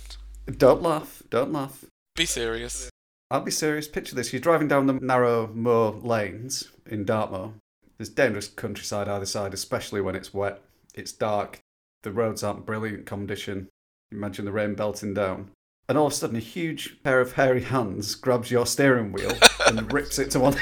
Don't 0.58 0.82
laugh. 0.82 1.24
Don't 1.30 1.52
laugh. 1.52 1.86
Be 2.16 2.26
serious. 2.26 2.90
I'll 3.30 3.42
be 3.42 3.52
serious. 3.52 3.88
Picture 3.88 4.16
this. 4.16 4.32
You're 4.32 4.42
driving 4.42 4.68
down 4.68 4.88
the 4.88 4.94
narrow 4.94 5.48
moor 5.48 5.92
lanes 5.92 6.70
in 6.86 7.06
Dartmoor. 7.06 7.54
There's 7.98 8.10
dangerous 8.10 8.48
countryside 8.48 9.08
either 9.08 9.26
side, 9.26 9.54
especially 9.54 10.02
when 10.02 10.16
it's 10.16 10.34
wet. 10.34 10.62
It's 10.94 11.12
dark. 11.12 11.60
The 12.04 12.12
roads 12.12 12.44
aren't 12.44 12.66
brilliant 12.66 13.06
condition. 13.06 13.70
Imagine 14.12 14.46
the 14.46 14.52
rain 14.52 14.76
belting 14.76 15.14
down. 15.14 15.52
And 15.92 15.98
all 15.98 16.08
of 16.08 16.14
a 16.14 16.16
sudden, 16.16 16.38
a 16.38 16.40
huge 16.40 17.04
pair 17.04 17.20
of 17.20 17.34
hairy 17.34 17.64
hands 17.64 18.16
grabs 18.16 18.50
your 18.50 18.66
steering 18.66 19.12
wheel 19.12 19.34
and 19.68 19.92
rips 19.92 20.20
it 20.20 20.32
to 20.32 20.40
one. 20.40 20.56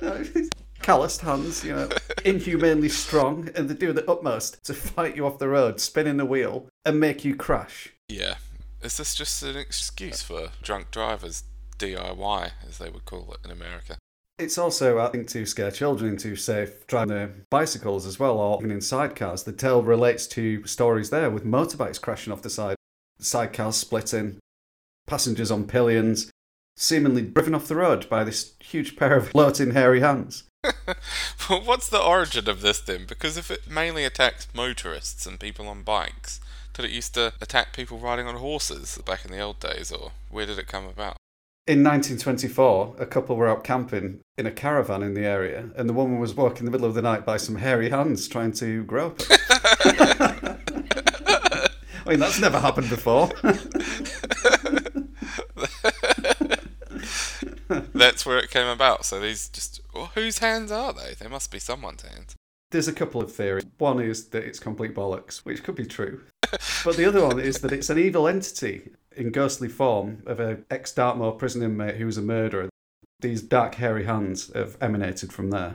Calloused 0.82 1.22
hands, 1.22 1.64
you 1.64 1.74
know, 1.74 1.88
inhumanely 2.24 2.90
strong, 2.90 3.50
and 3.56 3.68
they 3.68 3.74
do 3.74 3.92
the 3.92 4.08
utmost 4.08 4.62
to 4.66 4.72
fight 4.72 5.16
you 5.16 5.26
off 5.26 5.40
the 5.40 5.48
road, 5.48 5.80
spinning 5.80 6.16
the 6.16 6.24
wheel, 6.24 6.68
and 6.84 7.00
make 7.00 7.24
you 7.24 7.34
crash. 7.34 7.92
Yeah. 8.08 8.36
Is 8.82 8.98
this 8.98 9.16
just 9.16 9.42
an 9.42 9.56
excuse 9.56 10.22
for 10.22 10.50
drunk 10.62 10.92
drivers? 10.92 11.42
DUI, 11.76 12.52
as 12.68 12.78
they 12.78 12.90
would 12.90 13.04
call 13.04 13.32
it 13.32 13.44
in 13.44 13.50
America. 13.50 13.98
It's 14.38 14.58
also, 14.58 15.00
I 15.00 15.08
think, 15.08 15.26
to 15.30 15.44
scare 15.44 15.72
children 15.72 16.12
into 16.12 16.36
safe 16.36 16.86
driving 16.86 17.16
their 17.16 17.32
bicycles 17.50 18.06
as 18.06 18.20
well, 18.20 18.38
or 18.38 18.58
even 18.58 18.70
in 18.70 18.78
sidecars. 18.78 19.44
The 19.44 19.52
tale 19.52 19.82
relates 19.82 20.28
to 20.28 20.64
stories 20.68 21.10
there 21.10 21.30
with 21.30 21.44
motorbikes 21.44 22.00
crashing 22.00 22.32
off 22.32 22.42
the 22.42 22.50
side, 22.50 22.76
sidecars 23.20 23.74
splitting, 23.74 24.38
passengers 25.06 25.50
on 25.50 25.66
pillions, 25.66 26.30
seemingly 26.76 27.22
driven 27.22 27.54
off 27.54 27.68
the 27.68 27.76
road 27.76 28.08
by 28.08 28.24
this 28.24 28.54
huge 28.60 28.96
pair 28.96 29.16
of 29.16 29.28
floating 29.30 29.72
hairy 29.72 30.00
hands. 30.00 30.44
well, 31.48 31.62
what's 31.64 31.88
the 31.88 32.02
origin 32.02 32.48
of 32.48 32.62
this 32.62 32.80
then? 32.80 33.06
Because 33.06 33.36
if 33.36 33.50
it 33.50 33.70
mainly 33.70 34.04
attacks 34.04 34.48
motorists 34.54 35.26
and 35.26 35.38
people 35.38 35.68
on 35.68 35.82
bikes, 35.82 36.40
did 36.72 36.84
it 36.84 36.90
used 36.90 37.14
to 37.14 37.32
attack 37.40 37.72
people 37.72 37.98
riding 37.98 38.26
on 38.26 38.36
horses 38.36 38.98
back 39.04 39.24
in 39.24 39.32
the 39.32 39.40
old 39.40 39.60
days, 39.60 39.90
or 39.90 40.12
where 40.30 40.46
did 40.46 40.58
it 40.58 40.68
come 40.68 40.86
about? 40.86 41.16
In 41.66 41.84
1924, 41.84 42.96
a 42.98 43.06
couple 43.06 43.36
were 43.36 43.48
out 43.48 43.62
camping 43.62 44.20
in 44.38 44.46
a 44.46 44.50
caravan 44.50 45.02
in 45.02 45.14
the 45.14 45.24
area, 45.24 45.70
and 45.76 45.88
the 45.88 45.92
woman 45.92 46.18
was 46.18 46.34
walking 46.34 46.60
in 46.60 46.64
the 46.66 46.70
middle 46.70 46.88
of 46.88 46.94
the 46.94 47.02
night 47.02 47.26
by 47.26 47.36
some 47.36 47.56
hairy 47.56 47.90
hands 47.90 48.26
trying 48.26 48.52
to 48.52 48.84
grope 48.84 49.20
her. 49.22 49.37
I 52.08 52.12
mean, 52.12 52.20
that's 52.20 52.40
never 52.40 52.58
happened 52.58 52.88
before. 52.88 53.30
That's 57.92 58.24
where 58.24 58.38
it 58.38 58.48
came 58.48 58.66
about. 58.66 59.04
So 59.04 59.20
these 59.20 59.50
just 59.50 59.82
well, 59.94 60.10
whose 60.14 60.38
hands 60.38 60.72
are 60.72 60.94
they? 60.94 61.12
They 61.20 61.28
must 61.28 61.50
be 61.50 61.58
someone's 61.58 62.00
hands. 62.00 62.34
There's 62.70 62.88
a 62.88 62.94
couple 62.94 63.20
of 63.20 63.30
theories. 63.30 63.66
One 63.76 64.00
is 64.00 64.28
that 64.28 64.42
it's 64.44 64.58
complete 64.58 64.94
bollocks, 64.94 65.38
which 65.38 65.62
could 65.62 65.74
be 65.74 65.84
true. 65.84 66.22
but 66.82 66.96
the 66.96 67.04
other 67.04 67.26
one 67.26 67.38
is 67.38 67.58
that 67.58 67.72
it's 67.72 67.90
an 67.90 67.98
evil 67.98 68.26
entity 68.26 68.92
in 69.14 69.30
ghostly 69.30 69.68
form 69.68 70.22
of 70.24 70.40
an 70.40 70.64
ex 70.70 70.92
Dartmoor 70.92 71.32
prison 71.32 71.62
inmate 71.62 71.96
who 71.96 72.06
was 72.06 72.16
a 72.16 72.22
murderer. 72.22 72.70
These 73.20 73.42
dark, 73.42 73.74
hairy 73.74 74.04
hands 74.04 74.50
have 74.54 74.78
emanated 74.80 75.30
from 75.30 75.50
there. 75.50 75.74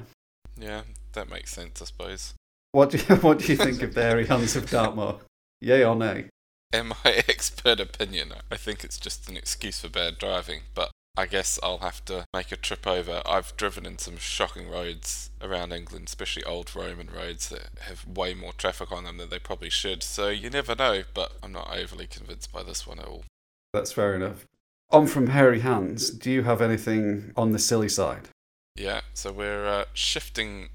Yeah, 0.59 0.81
that 1.11 1.29
makes 1.29 1.51
sense, 1.51 1.79
I 1.79 1.85
suppose. 1.85 2.33
What 2.71 2.89
do 2.89 2.97
you, 2.97 3.03
what 3.17 3.37
do 3.37 3.45
you 3.51 3.55
think 3.55 3.83
of 3.83 3.93
the 3.93 4.01
hairy 4.01 4.25
hands 4.25 4.55
of 4.55 4.67
Dartmoor? 4.67 5.19
Yay 5.63 5.85
or 5.85 5.95
nay? 5.95 6.25
In 6.73 6.87
my 6.89 6.95
expert 7.05 7.79
opinion, 7.79 8.33
I 8.51 8.57
think 8.57 8.83
it's 8.83 8.97
just 8.97 9.29
an 9.29 9.37
excuse 9.37 9.79
for 9.79 9.89
bad 9.89 10.17
driving, 10.17 10.61
but 10.75 10.91
I 11.15 11.25
guess 11.25 11.57
I'll 11.63 11.77
have 11.77 12.03
to 12.05 12.25
make 12.33 12.51
a 12.51 12.57
trip 12.57 12.85
over. 12.85 13.21
I've 13.25 13.55
driven 13.55 13.85
in 13.85 13.97
some 13.97 14.17
shocking 14.17 14.69
roads 14.69 15.29
around 15.41 15.71
England, 15.71 16.07
especially 16.07 16.43
old 16.43 16.75
Roman 16.75 17.07
roads 17.15 17.47
that 17.49 17.69
have 17.81 18.05
way 18.05 18.33
more 18.33 18.51
traffic 18.51 18.91
on 18.91 19.05
them 19.05 19.17
than 19.17 19.29
they 19.29 19.39
probably 19.39 19.69
should. 19.69 20.03
So 20.03 20.27
you 20.27 20.49
never 20.49 20.75
know, 20.75 21.03
but 21.13 21.33
I'm 21.41 21.53
not 21.53 21.73
overly 21.73 22.07
convinced 22.07 22.51
by 22.51 22.63
this 22.63 22.85
one 22.85 22.99
at 22.99 23.05
all. 23.05 23.23
That's 23.71 23.93
fair 23.93 24.15
enough. 24.15 24.45
On 24.89 25.07
from 25.07 25.27
hairy 25.27 25.61
hands, 25.61 26.09
do 26.09 26.29
you 26.29 26.43
have 26.43 26.61
anything 26.61 27.31
on 27.37 27.51
the 27.51 27.59
silly 27.59 27.89
side? 27.89 28.27
Yeah, 28.75 29.01
so 29.13 29.31
we're 29.31 29.65
uh, 29.65 29.85
shifting 29.93 30.69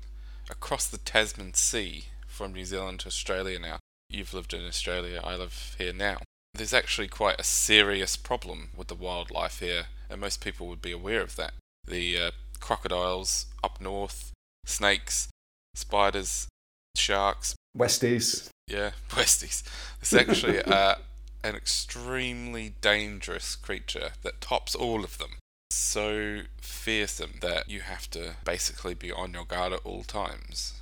across 0.48 0.86
the 0.86 0.98
Tasman 0.98 1.54
Sea 1.54 2.06
from 2.26 2.54
New 2.54 2.64
Zealand 2.64 3.00
to 3.00 3.08
Australia 3.08 3.58
now. 3.58 3.78
You've 4.10 4.34
lived 4.34 4.54
in 4.54 4.66
Australia, 4.66 5.20
I 5.22 5.36
live 5.36 5.76
here 5.78 5.92
now. 5.92 6.18
There's 6.54 6.74
actually 6.74 7.08
quite 7.08 7.40
a 7.40 7.44
serious 7.44 8.16
problem 8.16 8.70
with 8.76 8.88
the 8.88 8.94
wildlife 8.94 9.60
here 9.60 9.86
and 10.10 10.20
most 10.20 10.42
people 10.42 10.66
would 10.68 10.82
be 10.82 10.92
aware 10.92 11.20
of 11.20 11.36
that. 11.36 11.52
The 11.86 12.18
uh, 12.18 12.30
crocodiles 12.58 13.46
up 13.62 13.80
north, 13.80 14.32
snakes, 14.64 15.28
spiders, 15.74 16.48
sharks, 16.96 17.54
Westies. 17.76 18.48
Yeah, 18.66 18.90
Westies. 19.10 19.62
It's 20.00 20.12
actually 20.12 20.62
uh, 20.62 20.96
an 21.44 21.54
extremely 21.54 22.74
dangerous 22.80 23.56
creature 23.56 24.10
that 24.22 24.40
tops 24.40 24.74
all 24.74 25.04
of 25.04 25.18
them. 25.18 25.36
So 25.70 26.42
fearsome 26.60 27.34
that 27.40 27.68
you 27.70 27.80
have 27.80 28.10
to 28.10 28.34
basically 28.44 28.94
be 28.94 29.12
on 29.12 29.34
your 29.34 29.44
guard 29.44 29.72
at 29.72 29.80
all 29.84 30.02
times. 30.02 30.74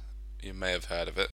You 0.43 0.55
may 0.55 0.73
have 0.73 0.87
heard 0.87 1.09
of 1.09 1.19
it. 1.19 1.29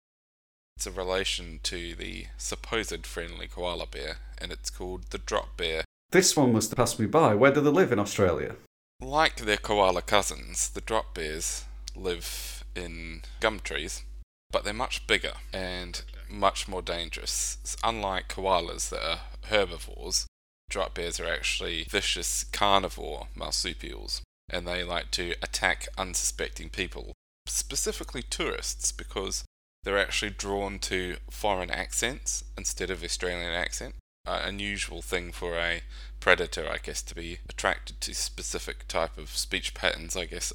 It's 0.80 0.88
a 0.88 0.92
relation 0.92 1.60
to 1.64 1.94
the 1.94 2.28
supposed 2.38 3.06
friendly 3.06 3.50
koala 3.50 3.86
bear, 3.86 4.20
and 4.38 4.50
it's 4.50 4.70
called 4.70 5.08
the 5.10 5.18
drop 5.18 5.58
bear 5.58 5.84
this 6.12 6.38
one 6.38 6.54
must 6.54 6.72
have 6.72 6.78
passed 6.78 7.00
me 7.00 7.06
by. 7.06 7.36
Where 7.36 7.52
do 7.52 7.60
they 7.60 7.70
live 7.70 7.92
in 7.92 8.00
Australia? 8.00 8.56
Like 9.02 9.36
their 9.36 9.58
koala 9.58 10.02
cousins, 10.02 10.70
the 10.70 10.80
drop 10.80 11.14
bears 11.14 11.66
live 11.98 12.64
in 12.78 13.24
gum 13.42 13.60
trees, 13.60 14.04
but 14.52 14.64
they're 14.64 14.74
much 14.74 15.06
bigger 15.06 15.34
and 15.52 16.02
much 16.30 16.70
more 16.70 16.82
dangerous. 16.82 17.58
It's 17.62 17.76
unlike 17.84 18.30
koalas 18.30 18.90
that 18.90 19.04
are 19.04 19.20
herbivores, 19.50 20.28
drop 20.70 20.96
bears 20.96 21.20
are 21.20 21.28
actually 21.28 21.84
vicious 21.84 22.46
carnivore 22.46 23.28
marsupials, 23.36 24.22
and 24.50 24.66
they 24.66 24.84
like 24.86 25.12
to 25.12 25.36
attack 25.44 25.90
unsuspecting 25.98 26.70
people, 26.70 27.12
specifically 27.46 28.24
tourists, 28.24 28.94
because 28.94 29.44
they're 29.84 29.98
actually 29.98 30.32
drawn 30.32 30.80
to 30.80 31.18
foreign 31.30 31.72
accents 31.72 32.44
instead 32.58 32.90
of 32.90 33.04
Australian 33.04 33.52
accent 33.52 33.96
uh, 34.30 34.42
unusual 34.44 35.02
thing 35.02 35.32
for 35.32 35.58
a 35.58 35.82
predator, 36.20 36.70
I 36.70 36.78
guess, 36.78 37.02
to 37.02 37.16
be 37.16 37.40
attracted 37.50 38.00
to 38.02 38.14
specific 38.14 38.88
type 38.88 39.18
of 39.18 39.30
speech 39.30 39.74
patterns, 39.74 40.16
I 40.16 40.26
guess. 40.26 40.54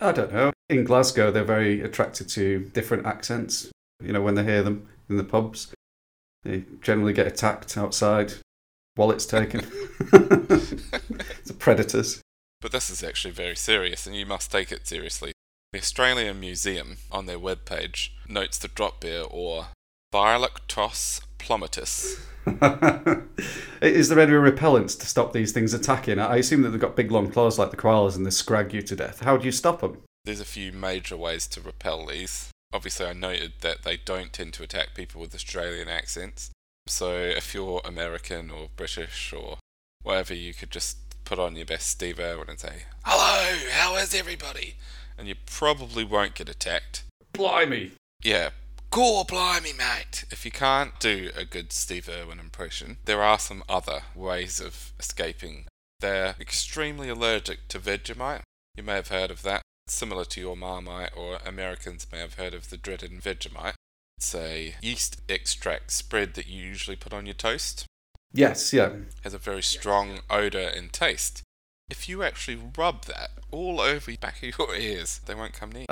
I 0.00 0.12
don't 0.12 0.32
know. 0.32 0.52
In 0.70 0.84
Glasgow, 0.84 1.30
they're 1.30 1.44
very 1.44 1.82
attracted 1.82 2.30
to 2.30 2.70
different 2.72 3.04
accents. 3.04 3.70
You 4.02 4.12
know, 4.12 4.22
when 4.22 4.34
they 4.34 4.44
hear 4.44 4.62
them 4.62 4.88
in 5.10 5.18
the 5.18 5.24
pubs, 5.24 5.72
they 6.44 6.64
generally 6.80 7.12
get 7.12 7.26
attacked 7.26 7.76
outside, 7.76 8.34
wallets 8.96 9.26
taken. 9.26 9.60
it's 10.12 11.52
predators. 11.58 12.22
But 12.62 12.72
this 12.72 12.88
is 12.88 13.04
actually 13.04 13.32
very 13.32 13.56
serious, 13.56 14.06
and 14.06 14.16
you 14.16 14.24
must 14.24 14.50
take 14.50 14.72
it 14.72 14.86
seriously. 14.86 15.33
The 15.74 15.80
Australian 15.80 16.38
Museum, 16.38 16.98
on 17.10 17.26
their 17.26 17.36
webpage, 17.36 18.10
notes 18.28 18.58
the 18.58 18.68
drop 18.68 19.00
bear 19.00 19.24
or 19.24 19.70
Thylarctos 20.12 21.22
plummetus 21.38 22.20
Is 23.82 24.08
there 24.08 24.20
any 24.20 24.30
repellents 24.30 24.96
to 25.00 25.06
stop 25.06 25.32
these 25.32 25.50
things 25.50 25.74
attacking? 25.74 26.20
I 26.20 26.36
assume 26.36 26.62
that 26.62 26.68
they've 26.68 26.80
got 26.80 26.94
big 26.94 27.10
long 27.10 27.28
claws 27.28 27.58
like 27.58 27.72
the 27.72 27.76
koalas 27.76 28.14
and 28.14 28.24
they 28.24 28.30
scrag 28.30 28.72
you 28.72 28.82
to 28.82 28.94
death. 28.94 29.24
How 29.24 29.36
do 29.36 29.46
you 29.46 29.50
stop 29.50 29.80
them? 29.80 30.00
There's 30.24 30.38
a 30.38 30.44
few 30.44 30.70
major 30.70 31.16
ways 31.16 31.48
to 31.48 31.60
repel 31.60 32.06
these. 32.06 32.50
Obviously, 32.72 33.06
I 33.06 33.12
noted 33.12 33.54
that 33.62 33.82
they 33.82 33.96
don't 33.96 34.32
tend 34.32 34.54
to 34.54 34.62
attack 34.62 34.94
people 34.94 35.20
with 35.20 35.34
Australian 35.34 35.88
accents. 35.88 36.52
So 36.86 37.16
if 37.16 37.52
you're 37.52 37.82
American 37.84 38.48
or 38.48 38.68
British 38.76 39.32
or 39.32 39.58
whatever, 40.04 40.34
you 40.34 40.54
could 40.54 40.70
just 40.70 40.98
put 41.24 41.40
on 41.40 41.56
your 41.56 41.66
best 41.66 41.88
Steve 41.88 42.20
Irwin 42.20 42.48
and 42.48 42.60
say, 42.60 42.84
Hello, 43.04 43.70
how 43.72 43.96
is 43.96 44.14
everybody? 44.14 44.76
And 45.18 45.28
you 45.28 45.34
probably 45.46 46.04
won't 46.04 46.34
get 46.34 46.48
attacked. 46.48 47.04
Blimey. 47.32 47.92
Yeah, 48.22 48.50
Cool, 48.94 49.24
blimey, 49.24 49.72
mate. 49.72 50.24
If 50.30 50.44
you 50.44 50.52
can't 50.52 51.00
do 51.00 51.30
a 51.36 51.44
good 51.44 51.72
Steve 51.72 52.08
Irwin 52.08 52.38
impression, 52.38 52.98
there 53.06 53.24
are 53.24 53.40
some 53.40 53.64
other 53.68 54.02
ways 54.14 54.60
of 54.60 54.92
escaping. 55.00 55.64
They're 55.98 56.36
extremely 56.38 57.08
allergic 57.08 57.66
to 57.70 57.80
Vegemite. 57.80 58.42
You 58.76 58.84
may 58.84 58.94
have 58.94 59.08
heard 59.08 59.32
of 59.32 59.42
that. 59.42 59.62
similar 59.88 60.24
to 60.26 60.40
your 60.40 60.56
Marmite, 60.56 61.10
or 61.16 61.40
Americans 61.44 62.06
may 62.12 62.20
have 62.20 62.34
heard 62.34 62.54
of 62.54 62.70
the 62.70 62.76
dreaded 62.76 63.10
Vegemite. 63.20 63.74
It's 64.16 64.32
a 64.32 64.76
yeast 64.80 65.20
extract 65.28 65.90
spread 65.90 66.34
that 66.34 66.46
you 66.46 66.62
usually 66.62 66.96
put 66.96 67.12
on 67.12 67.26
your 67.26 67.34
toast. 67.34 67.86
Yes, 68.32 68.72
yeah. 68.72 68.90
Has 69.24 69.34
a 69.34 69.38
very 69.38 69.62
strong 69.62 70.20
odor 70.30 70.68
and 70.68 70.92
taste. 70.92 71.42
If 71.90 72.08
you 72.08 72.22
actually 72.22 72.58
rub 72.76 73.04
that 73.04 73.30
all 73.50 73.80
over 73.80 74.10
the 74.10 74.16
back 74.16 74.42
of 74.42 74.58
your 74.58 74.74
ears, 74.74 75.20
they 75.26 75.34
won't 75.34 75.52
come 75.52 75.70
near. 75.70 75.86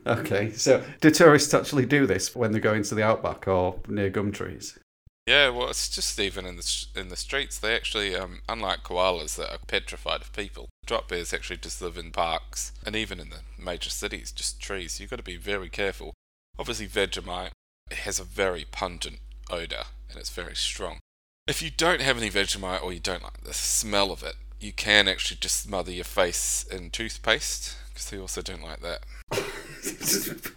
okay, 0.06 0.52
so 0.52 0.82
do 1.00 1.10
tourists 1.10 1.52
actually 1.52 1.86
do 1.86 2.06
this 2.06 2.34
when 2.34 2.52
they 2.52 2.60
go 2.60 2.72
into 2.72 2.94
the 2.94 3.04
outback 3.04 3.46
or 3.46 3.78
near 3.88 4.08
gum 4.08 4.32
trees? 4.32 4.78
Yeah, 5.26 5.48
well, 5.48 5.68
it's 5.68 5.88
just 5.88 6.18
even 6.20 6.46
in 6.46 6.56
the 6.56 6.86
in 6.94 7.08
the 7.08 7.16
streets. 7.16 7.58
They 7.58 7.74
actually, 7.74 8.14
um, 8.14 8.42
unlike 8.48 8.84
koalas 8.84 9.36
that 9.36 9.52
are 9.52 9.58
petrified 9.66 10.20
of 10.20 10.32
people, 10.32 10.68
drop 10.86 11.08
bears 11.08 11.34
actually 11.34 11.56
just 11.56 11.82
live 11.82 11.98
in 11.98 12.12
parks 12.12 12.72
and 12.84 12.94
even 12.94 13.18
in 13.18 13.30
the 13.30 13.40
major 13.58 13.90
cities, 13.90 14.30
just 14.30 14.60
trees. 14.60 15.00
You've 15.00 15.10
got 15.10 15.16
to 15.16 15.24
be 15.24 15.36
very 15.36 15.68
careful. 15.68 16.14
Obviously, 16.58 16.86
Vegemite 16.86 17.50
has 17.90 18.20
a 18.20 18.24
very 18.24 18.64
pungent 18.70 19.18
odor 19.50 19.84
and 20.08 20.18
it's 20.18 20.30
very 20.30 20.54
strong. 20.54 21.00
If 21.48 21.60
you 21.60 21.70
don't 21.70 22.00
have 22.00 22.16
any 22.16 22.30
Vegemite 22.30 22.82
or 22.82 22.92
you 22.92 23.00
don't 23.00 23.22
like 23.22 23.42
the 23.42 23.54
smell 23.54 24.12
of 24.12 24.22
it, 24.22 24.36
you 24.60 24.72
can 24.72 25.08
actually 25.08 25.38
just 25.40 25.62
smother 25.62 25.90
your 25.90 26.04
face 26.04 26.64
in 26.70 26.90
toothpaste 26.90 27.76
because 27.88 28.10
they 28.10 28.18
also 28.18 28.42
don't 28.42 28.62
like 28.62 28.80
that. 28.80 29.04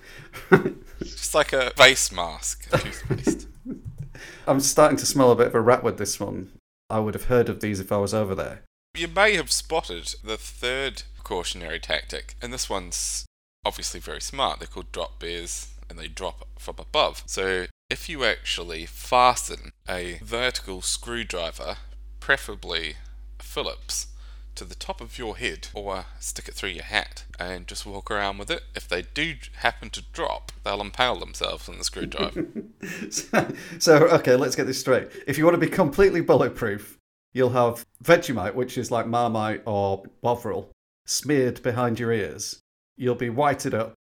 Just 1.00 1.34
like 1.34 1.54
a 1.54 1.72
face 1.72 2.12
mask, 2.12 2.70
toothpaste. 2.70 3.48
I'm 4.48 4.60
starting 4.60 4.98
to 4.98 5.06
smell 5.06 5.32
a 5.32 5.36
bit 5.36 5.48
of 5.48 5.56
a 5.56 5.62
rat 5.62 5.84
with 5.84 5.98
this 5.98 6.20
one. 6.20 6.52
I 6.90 7.00
would 7.00 7.14
have 7.14 7.26
heard 7.26 7.50
of 7.50 7.62
these 7.62 7.80
if 7.80 7.92
I 7.92 7.98
was 7.98 8.14
over 8.14 8.36
there. 8.36 8.64
You 8.98 9.08
may 9.08 9.36
have 9.36 9.52
spotted 9.52 10.16
the 10.24 10.38
third 10.38 11.04
precautionary 11.16 11.80
tactic, 11.80 12.36
and 12.42 12.52
this 12.52 12.70
one's 12.70 13.26
obviously 13.64 14.00
very 14.00 14.22
smart. 14.22 14.60
They're 14.60 14.68
called 14.68 14.92
drop 14.92 15.20
bears, 15.20 15.68
and 15.90 15.98
they 15.98 16.08
drop 16.08 16.48
from 16.58 16.76
above. 16.80 17.24
So 17.26 17.68
if 17.90 18.10
you 18.10 18.26
actually 18.26 18.86
fasten 18.86 19.72
a 19.88 20.20
vertical 20.24 20.82
screwdriver, 20.82 21.78
preferably 22.20 22.96
Phillips, 23.50 24.08
to 24.54 24.64
the 24.64 24.76
top 24.76 25.02
of 25.02 25.18
your 25.18 25.36
head 25.36 25.70
or 25.74 26.06
stick 26.20 26.48
it 26.48 26.54
through 26.54 26.70
your 26.70 26.84
hat 26.84 27.24
and 27.40 27.66
just 27.66 27.84
walk 27.84 28.12
around 28.12 28.38
with 28.38 28.52
it. 28.52 28.62
If 28.76 28.88
they 28.88 29.02
do 29.02 29.36
happen 29.58 29.90
to 29.90 30.04
drop, 30.14 30.52
they'll 30.64 30.82
impale 30.82 31.16
themselves 31.18 31.68
on 31.68 31.80
the 31.80 31.84
screwdriver. 31.84 32.46
so, 33.10 33.48
so, 33.80 33.96
okay, 34.10 34.36
let's 34.36 34.56
get 34.56 34.68
this 34.68 34.80
straight. 34.80 35.08
If 35.26 35.40
you 35.40 35.46
want 35.46 35.56
to 35.56 35.66
be 35.66 35.72
completely 35.72 36.22
bulletproof, 36.22 37.00
you'll 37.34 37.50
have 37.50 37.84
Vegemite, 38.04 38.54
which 38.54 38.78
is 38.78 38.92
like 38.92 39.08
Marmite 39.08 39.64
or 39.66 40.04
Bovril, 40.22 40.70
smeared 41.08 41.64
behind 41.64 42.00
your 42.00 42.12
ears. 42.14 42.60
You'll 42.98 43.16
be 43.16 43.32
whited 43.32 43.74
up. 43.74 43.96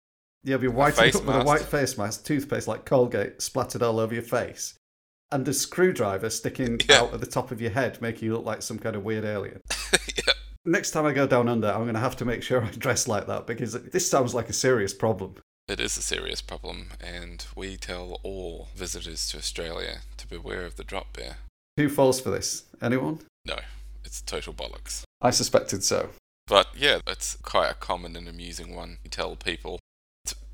You'll 0.43 0.59
be 0.59 0.69
whited 0.69 1.17
up 1.17 1.25
with 1.25 1.37
a 1.37 1.45
white 1.45 1.61
face 1.61 1.99
mask, 1.99 2.25
toothpaste 2.25 2.67
like 2.67 2.87
Colgate 2.87 3.43
splattered 3.43 3.83
all 3.83 4.01
over 4.01 4.15
your 4.15 4.23
face, 4.23 4.75
and 5.35 5.47
a 5.49 5.53
screwdriver 5.53 6.31
sticking 6.31 6.81
Yeah. 6.89 7.01
out 7.03 7.13
at 7.13 7.21
the 7.21 7.27
top 7.27 7.51
of 7.51 7.61
your 7.61 7.73
head, 7.73 8.01
making 8.01 8.27
you 8.27 8.35
look 8.37 8.47
like 8.47 8.63
some 8.63 8.79
kind 8.79 8.97
of 8.97 9.05
weird 9.05 9.25
alien. 9.25 9.61
yeah. 10.17 10.33
Next 10.65 10.93
time 10.93 11.05
I 11.05 11.13
go 11.13 11.27
down 11.27 11.49
under, 11.49 11.69
I'm 11.69 11.83
going 11.83 11.95
to 11.95 12.01
have 12.01 12.17
to 12.19 12.25
make 12.25 12.43
sure 12.43 12.63
I 12.65 12.71
dress 12.71 13.07
like 13.09 13.27
that 13.27 13.47
because 13.47 13.73
this 13.73 14.09
sounds 14.09 14.33
like 14.35 14.49
a 14.49 14.53
serious 14.55 14.95
problem. 14.95 15.35
It 15.67 15.81
is 15.81 15.97
a 15.97 16.03
serious 16.03 16.41
problem, 16.43 16.89
and 17.01 17.45
we 17.57 17.77
tell 17.77 18.21
all 18.23 18.69
visitors 18.77 19.29
to 19.31 19.39
Australia 19.39 20.01
to 20.19 20.27
beware 20.29 20.65
of 20.67 20.77
the 20.77 20.85
drop 20.85 21.17
bear. 21.17 21.39
Who 21.79 21.89
falls 21.89 22.21
for 22.21 22.31
this? 22.31 22.65
Anyone? 22.83 23.21
No, 23.47 23.57
it's 24.05 24.21
total 24.21 24.53
bollocks. 24.53 25.03
I 25.23 25.31
suspected 25.31 25.83
so. 25.83 26.11
But 26.47 26.69
yeah, 26.77 26.99
it's 27.07 27.37
quite 27.43 27.71
a 27.71 27.75
common 27.75 28.15
and 28.15 28.29
amusing 28.29 28.75
one. 28.77 28.99
You 29.05 29.11
tell 29.11 29.35
people. 29.37 29.81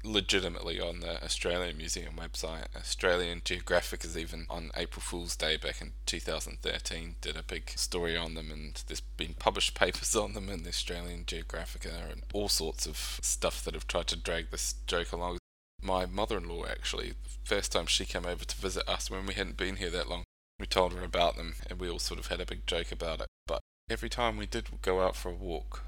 Legitimately 0.03 0.81
on 0.81 1.01
the 1.01 1.23
Australian 1.23 1.77
Museum 1.77 2.15
website. 2.15 2.65
Australian 2.75 3.43
Geographic 3.45 4.03
is 4.03 4.17
even 4.17 4.47
on 4.49 4.71
April 4.75 5.03
Fool's 5.03 5.37
Day 5.37 5.59
back 5.59 5.83
in 5.83 5.93
2013 6.07 7.17
did 7.21 7.37
a 7.37 7.43
big 7.43 7.69
story 7.77 8.17
on 8.17 8.33
them, 8.33 8.51
and 8.51 8.83
there's 8.87 9.03
been 9.03 9.35
published 9.35 9.75
papers 9.79 10.17
on 10.17 10.33
them 10.33 10.49
in 10.49 10.63
the 10.63 10.71
Australian 10.71 11.27
Geographic 11.27 11.85
and 11.85 12.23
all 12.33 12.49
sorts 12.49 12.87
of 12.87 13.21
stuff 13.21 13.63
that 13.63 13.75
have 13.75 13.87
tried 13.87 14.07
to 14.07 14.17
drag 14.17 14.51
this 14.51 14.75
joke 14.87 15.13
along. 15.13 15.37
My 15.83 16.07
mother-in-law 16.07 16.65
actually, 16.67 17.11
the 17.11 17.39
first 17.45 17.73
time 17.73 17.87
she 17.87 18.07
came 18.07 18.25
over 18.25 18.47
to 18.47 18.57
visit 18.57 18.89
us 18.89 19.11
when 19.11 19.27
we 19.27 19.35
hadn't 19.35 19.59
been 19.59 19.77
here 19.77 19.91
that 19.91 20.09
long, 20.09 20.25
we 20.59 20.65
told 20.65 20.95
her 20.95 21.05
about 21.05 21.37
them, 21.37 21.57
and 21.69 21.79
we 21.79 21.91
all 21.91 21.99
sort 21.99 22.21
of 22.21 22.29
had 22.29 22.41
a 22.41 22.47
big 22.47 22.67
joke 22.67 22.91
about 22.91 23.21
it. 23.21 23.27
But 23.47 23.61
every 23.91 24.09
time 24.09 24.39
we 24.39 24.47
did 24.47 24.81
go 24.81 25.03
out 25.03 25.15
for 25.15 25.29
a 25.29 25.35
walk, 25.35 25.83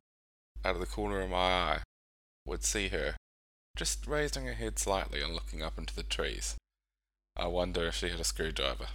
out 0.66 0.74
of 0.74 0.80
the 0.80 0.86
corner 0.86 1.20
of 1.22 1.30
my 1.30 1.36
eye, 1.36 1.78
would 2.44 2.62
see 2.62 2.88
her 2.88 3.16
just 3.76 4.06
raising 4.06 4.46
her 4.46 4.54
head 4.54 4.78
slightly 4.78 5.22
and 5.22 5.34
looking 5.34 5.62
up 5.62 5.78
into 5.78 5.94
the 5.94 6.02
trees. 6.02 6.56
I 7.36 7.46
wonder 7.46 7.86
if 7.86 7.94
she 7.96 8.10
had 8.10 8.20
a 8.20 8.24
screwdriver. 8.24 8.88